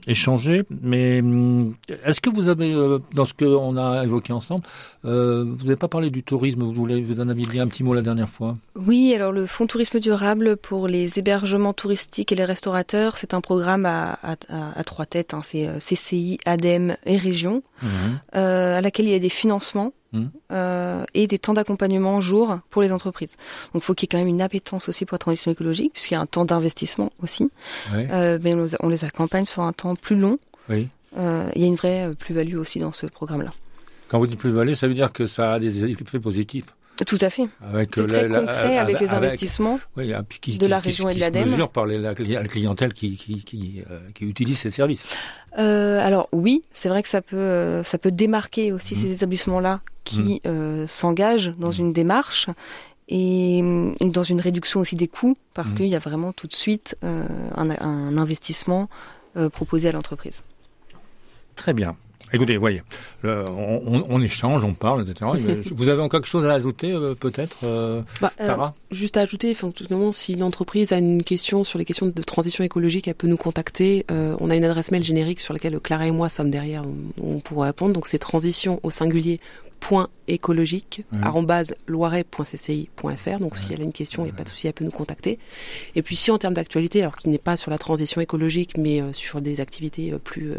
échanger, 0.07 0.63
mais 0.83 1.19
hum, 1.21 1.75
est-ce 2.05 2.21
que 2.21 2.31
vous 2.31 2.49
avez, 2.49 2.73
euh, 2.73 3.01
dans 3.13 3.25
ce 3.25 3.35
qu'on 3.35 3.77
a 3.77 4.05
évoqué 4.05 4.33
ensemble, 4.33 4.63
euh, 5.05 5.45
vous 5.47 5.65
n'avez 5.65 5.77
pas 5.77 5.89
parlé 5.89 6.11
du 6.11 6.23
tourisme 6.23 6.63
Vous 6.63 6.73
voulez, 6.73 7.03
vous 7.03 7.21
en 7.21 7.29
aviez 7.29 7.45
dit 7.45 7.59
un 7.59 7.67
petit 7.67 7.83
mot 7.83 7.93
la 7.93 8.03
dernière 8.03 8.29
fois? 8.29 8.55
Oui, 8.77 9.13
alors 9.15 9.33
le 9.33 9.47
Fonds 9.47 9.67
tourisme 9.67 9.99
durable 9.99 10.57
pour 10.57 10.87
les 10.87 11.19
hébergements 11.19 11.75
touristiques 11.75 12.31
et 12.33 12.37
les 12.37 12.45
restaurateurs, 12.45 13.17
c'est 13.19 13.35
un 13.35 13.41
programme 13.41 13.85
à, 13.85 14.19
à, 14.23 14.85
trois 14.85 15.07
têtes. 15.07 15.35
Hein. 15.35 15.41
c'est 15.43 15.69
CCI, 15.81 16.39
ADEME 16.47 16.97
et 17.05 17.17
Région, 17.17 17.63
mmh. 17.83 17.89
à 18.33 18.81
laquelle 18.81 19.07
il 19.07 19.13
y 19.13 19.17
a 19.17 19.19
des 19.19 19.29
financements 19.29 19.93
Mmh. 20.13 20.27
Euh, 20.53 21.05
et 21.15 21.27
des 21.27 21.39
temps 21.39 21.53
d'accompagnement 21.53 22.21
jour 22.21 22.59
pour 22.71 22.83
les 22.83 22.93
entreprises. 22.93 23.37
Donc, 23.73 23.83
il 23.83 23.85
faut 23.85 23.95
qu'il 23.95 24.07
y 24.07 24.09
ait 24.09 24.13
quand 24.13 24.19
même 24.19 24.29
une 24.29 24.43
appétence 24.43 24.89
aussi 24.89 25.05
pour 25.05 25.15
la 25.15 25.19
transition 25.19 25.51
écologique, 25.51 25.93
puisqu'il 25.93 26.15
y 26.15 26.17
a 26.17 26.21
un 26.21 26.27
temps 26.27 26.45
d'investissement 26.45 27.13
aussi. 27.23 27.51
Euh, 27.93 28.39
mais 28.43 28.55
on, 28.81 28.89
les 28.89 29.05
accompagne 29.05 29.45
sur 29.45 29.63
un 29.63 29.73
temps 29.73 29.97
plus 29.97 30.17
long. 30.17 30.39
Oui. 30.69 30.89
Euh, 31.19 31.49
il 31.55 31.63
y 31.63 31.65
a 31.65 31.69
une 31.69 31.77
vraie 31.77 32.11
plus-value 32.19 32.57
aussi 32.57 32.79
dans 32.79 32.93
ce 32.93 33.07
programme-là. 33.07 33.51
Quand 34.09 34.19
vous 34.19 34.27
dites 34.27 34.39
plus-value, 34.39 34.75
ça 34.75 34.87
veut 34.87 34.95
dire 34.95 35.13
que 35.13 35.27
ça 35.27 35.55
a 35.55 35.59
des 35.59 35.85
effets 35.85 36.21
positifs 36.21 36.76
tout 37.05 37.19
à 37.21 37.31
fait. 37.31 37.49
C'est 37.93 38.07
très 38.07 38.29
concret 38.29 38.79
avec 38.79 39.01
les 39.01 39.11
investissements 39.11 39.79
de 39.97 40.67
la 40.67 40.79
région 40.79 41.09
et 41.09 41.15
de 41.15 41.21
l'ADEME. 41.21 41.51
mesure 41.51 41.71
par 41.71 41.87
la 41.87 42.15
clientèle 42.15 42.93
qui, 42.93 43.17
qui, 43.17 43.45
qui, 43.45 43.83
qui 44.15 44.25
utilise 44.25 44.59
ces 44.59 44.71
services. 44.71 45.17
Euh, 45.59 45.99
alors 46.01 46.29
oui, 46.33 46.63
c'est 46.73 46.89
vrai 46.89 47.03
que 47.03 47.09
ça 47.09 47.23
peut 47.23 47.37
euh, 47.37 47.83
ça 47.83 47.99
peut 47.99 48.11
démarquer 48.11 48.73
aussi 48.73 48.95
mmh. 48.95 48.99
ces 48.99 49.13
établissements-là 49.13 49.81
qui 50.05 50.41
mmh. 50.45 50.49
euh, 50.49 50.87
s'engagent 50.87 51.53
dans 51.59 51.71
mmh. 51.71 51.81
une 51.81 51.93
démarche 51.93 52.49
et 53.09 53.63
dans 54.01 54.25
une 54.25 54.41
réduction 54.41 54.81
aussi 54.81 54.97
des 54.97 55.07
coûts 55.07 55.37
parce 55.55 55.75
qu'il 55.75 55.87
y 55.87 55.95
a 55.95 56.01
vraiment 56.01 56.33
tout 56.33 56.49
de 56.49 56.53
suite 56.53 56.97
un, 57.03 57.71
un, 57.71 58.19
investissement 58.19 58.89
proposé 59.53 59.89
à 59.89 59.93
l'entreprise. 59.93 60.43
Très 61.55 61.73
bien. 61.73 61.97
Écoutez, 62.33 62.57
voyez, 62.57 62.83
on, 63.25 64.05
on, 64.09 64.23
échange, 64.23 64.65
on 64.65 64.75
parle, 64.75 65.09
etc. 65.09 65.31
Vous 65.75 65.89
avez 65.89 66.03
encore 66.03 66.21
quelque 66.21 66.29
chose 66.29 66.45
à 66.45 66.53
ajouter, 66.53 66.93
euh, 66.93 67.15
peut-être, 67.15 67.59
euh, 67.65 68.03
bah, 68.21 68.33
Sarah? 68.39 68.75
Juste 68.91 69.17
à 69.17 69.21
ajouter, 69.21 69.51
effectivement, 69.51 70.11
si 70.13 70.33
une 70.33 70.43
entreprise 70.43 70.93
a 70.93 70.99
une 70.99 71.23
question 71.23 71.65
sur 71.65 71.79
les 71.79 71.85
questions 71.85 72.07
de 72.07 72.23
transition 72.23 72.65
écologique, 72.65 73.07
elle 73.09 73.15
peut 73.15 73.29
nous 73.29 73.37
contacter. 73.37 74.05
Euh, 74.11 74.37
on 74.41 74.51
a 74.51 74.57
une 74.57 74.65
adresse 74.65 74.91
mail 74.91 75.05
générique 75.05 75.41
sur 75.41 75.55
laquelle 75.55 75.79
Clara 75.81 76.07
et 76.07 76.11
moi 76.11 76.29
sommes 76.29 76.51
derrière, 76.51 76.83
on, 77.21 77.37
on 77.37 77.41
pourra 77.41 77.67
répondre. 77.67 77.93
Donc 77.93 78.07
c'est 78.07 78.19
transition 78.19 78.81
au 78.83 78.91
singulier 78.91 79.41
point 79.79 80.09
écologique 80.27 81.05
loiret.cci.fr 81.87 83.39
donc 83.39 83.59
si 83.59 83.75
elle 83.75 83.83
a 83.83 83.85
une 83.85 83.93
question 83.93 84.23
il 84.23 84.29
n'y 84.29 84.33
a 84.33 84.35
pas 84.35 84.43
de 84.43 84.49
souci 84.49 84.67
elle 84.67 84.73
peut 84.73 84.87
nous 84.87 84.91
contacter 84.91 85.39
et 85.95 86.01
puis 86.03 86.17
si 86.17 86.31
en 86.31 86.39
termes 86.39 86.55
d'actualité 86.55 87.03
alors 87.03 87.15
qui 87.15 87.29
n'est 87.29 87.37
pas 87.37 87.59
sur 87.59 87.71
la 87.71 87.77
transition 87.77 88.23
écologique 88.23 88.79
mais 88.79 89.03
sur 89.13 89.43
des 89.43 89.61
activités 89.61 90.15
plus 90.25 90.55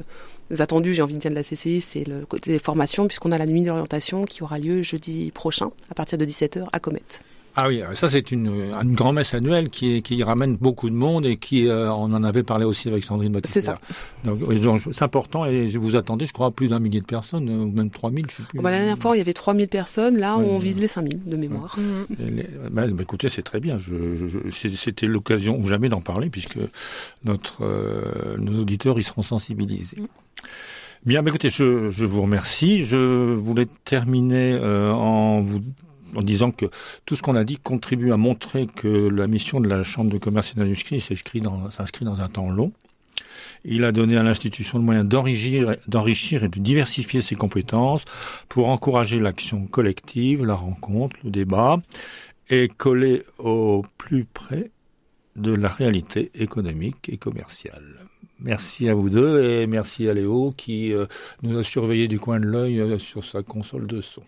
attendus, 0.60 0.94
j'ai 0.94 1.02
envie 1.02 1.16
de 1.16 1.20
dire, 1.20 1.32
de 1.32 1.36
la 1.36 1.44
CCI, 1.44 1.82
c'est 1.82 2.08
le 2.08 2.26
côté 2.26 2.52
des 2.52 2.60
formations, 2.60 3.08
puisqu'on 3.08 3.32
a 3.32 3.38
la 3.38 3.46
nuit 3.46 3.62
d'orientation 3.62 4.26
qui 4.26 4.44
aura 4.44 4.60
lieu 4.60 4.82
jeudi 4.82 5.32
prochain, 5.32 5.72
à 5.90 5.94
partir 5.94 6.18
de 6.18 6.26
17h, 6.26 6.68
à 6.72 6.80
Comet. 6.80 7.02
Ah 7.60 7.70
oui, 7.70 7.82
ça 7.96 8.08
c'est 8.08 8.32
une, 8.32 8.72
une 8.80 8.94
grand-messe 8.94 9.34
annuelle 9.34 9.70
qui, 9.70 10.04
qui 10.04 10.22
ramène 10.22 10.56
beaucoup 10.58 10.92
de 10.92 10.96
monde 10.96 11.26
et 11.26 11.38
qui, 11.38 11.68
euh, 11.68 11.92
on 11.92 12.14
en 12.14 12.24
avait 12.24 12.44
parlé 12.44 12.66
aussi 12.66 12.88
avec 12.88 13.04
Sandrine 13.04 13.32
Baptiste. 13.32 13.56
C'est 13.56 13.62
ça. 13.64 13.80
Donc 14.24 14.42
c'est 14.92 15.04
important 15.04 15.44
et 15.44 15.66
vous 15.66 15.96
attendez, 15.96 16.28
je 16.28 16.34
crois, 16.34 16.52
plus 16.52 16.68
d'un 16.68 16.78
millier 16.78 17.02
de 17.02 17.06
personnes, 17.08 17.50
ou 17.50 17.72
même 17.72 17.90
3000, 17.90 18.28
je 18.30 18.36
sais 18.36 18.44
plus. 18.44 18.60
Bah, 18.60 18.70
la 18.70 18.78
dernière 18.78 19.00
fois, 19.00 19.16
il 19.16 19.18
y 19.18 19.22
avait 19.22 19.34
3000 19.34 19.68
personnes, 19.70 20.20
là 20.20 20.38
on 20.38 20.60
vise 20.60 20.80
les 20.80 20.86
5000 20.86 21.24
de 21.26 21.36
mémoire. 21.36 21.76
Bah, 22.70 22.86
bah, 22.86 23.02
écoutez, 23.02 23.28
c'est 23.28 23.42
très 23.42 23.60
bien, 23.60 23.80
je, 23.80 24.28
je, 24.28 24.40
c'était 24.52 25.08
l'occasion 25.08 25.58
ou 25.58 25.68
jamais 25.68 25.90
d'en 25.90 26.02
parler 26.02 26.30
puisque 26.30 26.60
notre, 27.26 27.64
euh, 27.66 28.38
nos 28.38 28.62
auditeurs, 28.62 29.00
ils 29.00 29.04
seront 29.04 29.24
sensibilisés. 29.24 29.98
Mm. 30.00 30.06
Bien, 31.06 31.26
écoutez, 31.26 31.50
je, 31.50 31.90
je, 31.90 32.06
vous 32.06 32.22
remercie. 32.22 32.84
Je 32.84 33.34
voulais 33.34 33.68
terminer 33.86 34.54
euh, 34.54 34.92
en 34.92 35.40
vous 35.40 35.62
en 36.16 36.22
disant 36.22 36.52
que 36.52 36.66
tout 37.06 37.16
ce 37.16 37.22
qu'on 37.22 37.36
a 37.36 37.44
dit 37.44 37.58
contribue 37.58 38.12
à 38.12 38.18
montrer 38.18 38.68
que 38.68 38.88
la 38.88 39.28
mission 39.28 39.60
de 39.60 39.68
la 39.68 39.84
Chambre 39.84 40.12
de 40.12 40.18
commerce 40.18 40.54
et 40.56 40.60
d'industrie 40.60 41.00
s'inscrit 41.00 41.42
dans, 41.42 41.70
dans 42.02 42.22
un 42.22 42.28
temps 42.30 42.50
long. 42.50 42.72
Il 43.66 43.84
a 43.84 43.92
donné 43.92 44.18
à 44.18 44.24
l'institution 44.24 44.78
le 44.78 44.84
moyen 44.84 45.04
d'enrichir 45.04 46.44
et 46.44 46.50
de 46.50 46.60
diversifier 46.60 47.22
ses 47.22 47.36
compétences 47.36 48.06
pour 48.48 48.70
encourager 48.70 49.20
l'action 49.20 49.66
collective, 49.66 50.46
la 50.46 50.54
rencontre, 50.54 51.16
le 51.24 51.32
débat 51.32 51.78
et 52.50 52.70
coller 52.70 53.24
au 53.40 53.84
plus 53.98 54.26
près 54.26 54.72
de 55.36 55.54
la 55.54 55.70
réalité 55.70 56.32
économique 56.36 57.10
et 57.10 57.18
commerciale. 57.18 58.08
Merci 58.40 58.88
à 58.88 58.94
vous 58.94 59.10
deux 59.10 59.44
et 59.44 59.68
merci 59.68 60.08
à 60.08 60.14
Léo 60.14 60.54
qui 60.56 60.94
euh, 60.94 61.06
nous 61.42 61.58
a 61.58 61.64
surveillé 61.64 62.08
du 62.08 62.20
coin 62.20 62.40
de 62.40 62.46
l'œil 62.46 62.80
euh, 62.80 62.98
sur 62.98 63.24
sa 63.24 63.42
console 63.42 63.88
de 63.88 64.00
son. 64.00 64.22